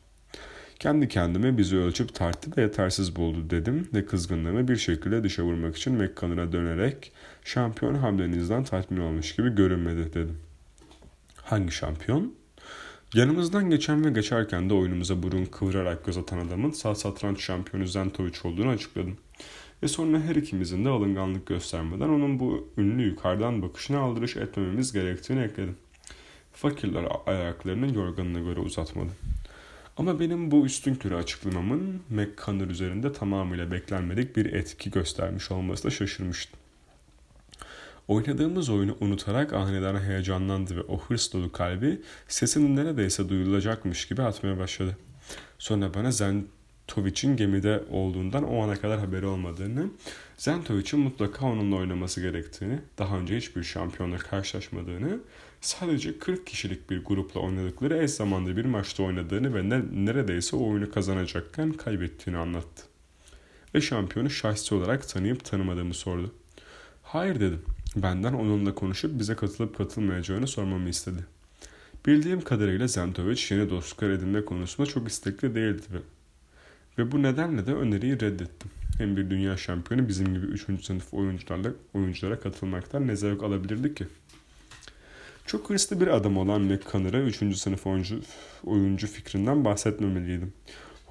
Kendi 0.79 1.07
kendime 1.07 1.57
bizi 1.57 1.77
ölçüp 1.77 2.15
tarttı 2.15 2.51
ve 2.57 2.61
yetersiz 2.61 3.15
buldu 3.15 3.49
dedim 3.49 3.89
ve 3.93 4.05
kızgınlığımı 4.05 4.67
bir 4.67 4.77
şekilde 4.77 5.23
dışa 5.23 5.43
vurmak 5.43 5.77
için 5.77 5.93
Mekkan'a 5.93 6.51
dönerek 6.51 7.11
şampiyon 7.45 7.95
hamlenizden 7.95 8.63
tatmin 8.63 8.99
olmuş 8.99 9.35
gibi 9.35 9.55
görünmedi 9.55 10.13
dedim. 10.13 10.50
Hangi 11.51 11.71
şampiyon? 11.71 12.33
Yanımızdan 13.13 13.69
geçen 13.69 14.05
ve 14.05 14.09
geçerken 14.09 14.69
de 14.69 14.73
oyunumuza 14.73 15.23
burun 15.23 15.45
kıvırarak 15.45 16.05
göz 16.05 16.17
atan 16.17 16.37
adamın 16.37 16.71
sağ 16.71 16.95
satranç 16.95 17.43
şampiyonu 17.43 17.87
Zentoviç 17.87 18.45
olduğunu 18.45 18.69
açıkladım. 18.69 19.17
Ve 19.83 19.87
sonra 19.87 20.19
her 20.19 20.35
ikimizin 20.35 20.85
de 20.85 20.89
alınganlık 20.89 21.45
göstermeden 21.45 22.09
onun 22.09 22.39
bu 22.39 22.69
ünlü 22.77 23.07
yukarıdan 23.07 23.61
bakışına 23.61 23.99
aldırış 23.99 24.37
etmememiz 24.37 24.93
gerektiğini 24.93 25.41
ekledim. 25.41 25.75
Fakirler 26.53 27.05
ayaklarını 27.25 27.95
yorganına 27.95 28.39
göre 28.39 28.59
uzatmadı. 28.59 29.11
Ama 29.97 30.19
benim 30.19 30.51
bu 30.51 30.65
üstün 30.65 30.95
körü 30.95 31.15
açıklamamın 31.15 32.01
McConnor 32.09 32.67
üzerinde 32.67 33.13
tamamıyla 33.13 33.71
beklenmedik 33.71 34.35
bir 34.35 34.53
etki 34.53 34.91
göstermiş 34.91 35.51
olması 35.51 35.83
da 35.83 35.89
şaşırmıştım. 35.89 36.60
Oynadığımız 38.07 38.69
oyunu 38.69 38.97
unutarak 38.99 39.53
aniden 39.53 39.99
heyecanlandı 39.99 40.75
ve 40.75 40.81
o 40.81 40.99
hırs 40.99 41.33
dolu 41.33 41.51
kalbi 41.51 42.01
sesinin 42.27 42.75
neredeyse 42.75 43.29
duyulacakmış 43.29 44.07
gibi 44.07 44.21
atmaya 44.21 44.57
başladı. 44.57 44.97
Sonra 45.59 45.93
bana 45.93 46.11
Zentoviç'in 46.11 47.37
gemide 47.37 47.83
olduğundan 47.91 48.43
o 48.43 48.63
ana 48.63 48.75
kadar 48.75 48.99
haberi 48.99 49.25
olmadığını, 49.25 49.89
Zentoviç'in 50.37 50.99
mutlaka 50.99 51.45
onunla 51.45 51.75
oynaması 51.75 52.21
gerektiğini, 52.21 52.79
daha 52.97 53.17
önce 53.17 53.37
hiçbir 53.37 53.63
şampiyonla 53.63 54.17
karşılaşmadığını, 54.17 55.19
sadece 55.61 56.19
40 56.19 56.47
kişilik 56.47 56.89
bir 56.89 57.05
grupla 57.05 57.39
oynadıkları 57.39 58.03
eş 58.03 58.11
zamanda 58.11 58.57
bir 58.57 58.65
maçta 58.65 59.03
oynadığını 59.03 59.55
ve 59.55 59.69
ne, 59.69 60.05
neredeyse 60.05 60.55
o 60.55 60.69
oyunu 60.69 60.91
kazanacakken 60.91 61.71
kaybettiğini 61.71 62.39
anlattı. 62.39 62.83
Ve 63.75 63.81
şampiyonu 63.81 64.29
şahsi 64.29 64.75
olarak 64.75 65.09
tanıyıp 65.09 65.45
tanımadığımı 65.45 65.93
sordu. 65.93 66.33
Hayır 67.03 67.39
dedim. 67.39 67.61
Benden 67.95 68.33
onunla 68.33 68.75
konuşup 68.75 69.19
bize 69.19 69.35
katılıp 69.35 69.77
katılmayacağını 69.77 70.47
sormamı 70.47 70.89
istedi. 70.89 71.25
Bildiğim 72.05 72.41
kadarıyla 72.41 72.87
Zentovic 72.87 73.41
yeni 73.49 73.69
dostluklar 73.69 74.09
edinme 74.09 74.45
konusunda 74.45 74.89
çok 74.89 75.07
istekli 75.09 75.55
değildi 75.55 75.81
ve, 75.93 75.97
ve 76.97 77.11
bu 77.11 77.23
nedenle 77.23 77.67
de 77.67 77.73
öneriyi 77.73 78.13
reddettim. 78.13 78.71
Hem 78.97 79.17
bir 79.17 79.29
dünya 79.29 79.57
şampiyonu 79.57 80.07
bizim 80.07 80.33
gibi 80.33 80.45
3. 80.45 80.85
sınıf 80.85 81.13
oyuncularla 81.13 81.71
oyunculara 81.93 82.39
katılmaktan 82.39 83.07
ne 83.07 83.15
zevk 83.15 83.43
alabilirdi 83.43 83.95
ki? 83.95 84.07
Çok 85.45 85.69
hırslı 85.69 86.01
bir 86.01 86.07
adam 86.07 86.37
olan 86.37 86.61
McConnor'a 86.61 87.21
3. 87.21 87.57
sınıf 87.57 87.87
oyuncu, 87.87 88.21
oyuncu 88.63 89.07
fikrinden 89.07 89.65
bahsetmemeliydim. 89.65 90.53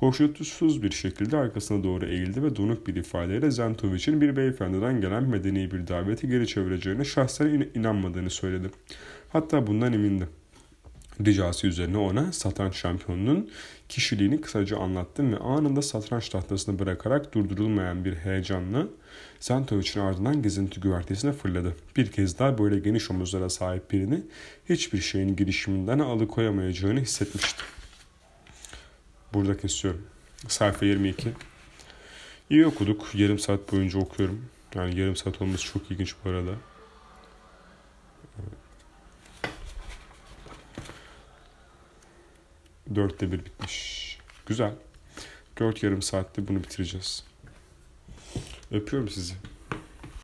Hoşnutsuz 0.00 0.82
bir 0.82 0.90
şekilde 0.90 1.36
arkasına 1.36 1.84
doğru 1.84 2.06
eğildi 2.06 2.42
ve 2.42 2.56
donuk 2.56 2.86
bir 2.86 2.94
ifadeyle 2.94 3.50
Zentovic'in 3.50 4.20
bir 4.20 4.36
beyefendiden 4.36 5.00
gelen 5.00 5.24
medeni 5.24 5.70
bir 5.70 5.86
daveti 5.86 6.28
geri 6.28 6.46
çevireceğine 6.46 7.04
şahsen 7.04 7.46
in- 7.46 7.70
inanmadığını 7.74 8.30
söyledi. 8.30 8.70
Hatta 9.28 9.66
bundan 9.66 9.92
emindi. 9.92 10.28
Ricası 11.26 11.66
üzerine 11.66 11.98
ona 11.98 12.32
satranç 12.32 12.74
şampiyonunun 12.76 13.50
kişiliğini 13.88 14.40
kısaca 14.40 14.78
anlattım 14.78 15.32
ve 15.32 15.36
anında 15.36 15.82
satranç 15.82 16.28
tahtasını 16.28 16.78
bırakarak 16.78 17.34
durdurulmayan 17.34 18.04
bir 18.04 18.14
heyecanla 18.14 18.86
Zentovic'in 19.40 20.00
ardından 20.00 20.42
gezinti 20.42 20.80
güvertesine 20.80 21.32
fırladı. 21.32 21.76
Bir 21.96 22.06
kez 22.12 22.38
daha 22.38 22.58
böyle 22.58 22.78
geniş 22.78 23.10
omuzlara 23.10 23.48
sahip 23.48 23.90
birini 23.90 24.22
hiçbir 24.68 25.00
şeyin 25.00 25.36
girişiminden 25.36 25.98
alıkoyamayacağını 25.98 27.00
hissetmişti. 27.00 27.62
Burada 29.34 29.56
kesiyorum. 29.56 30.06
Sayfa 30.48 30.86
22. 30.86 31.32
İyi 32.50 32.66
okuduk. 32.66 33.14
Yarım 33.14 33.38
saat 33.38 33.72
boyunca 33.72 33.98
okuyorum. 33.98 34.44
Yani 34.74 35.00
yarım 35.00 35.16
saat 35.16 35.42
olması 35.42 35.64
çok 35.64 35.90
ilginç 35.90 36.14
bu 36.24 36.30
arada. 36.30 36.54
Dörtte 42.94 43.32
bir 43.32 43.44
bitmiş. 43.44 44.18
Güzel. 44.46 44.74
Dört 45.58 45.82
yarım 45.82 46.02
saatte 46.02 46.48
bunu 46.48 46.58
bitireceğiz. 46.58 47.24
Öpüyorum 48.70 49.08
sizi. 49.08 49.34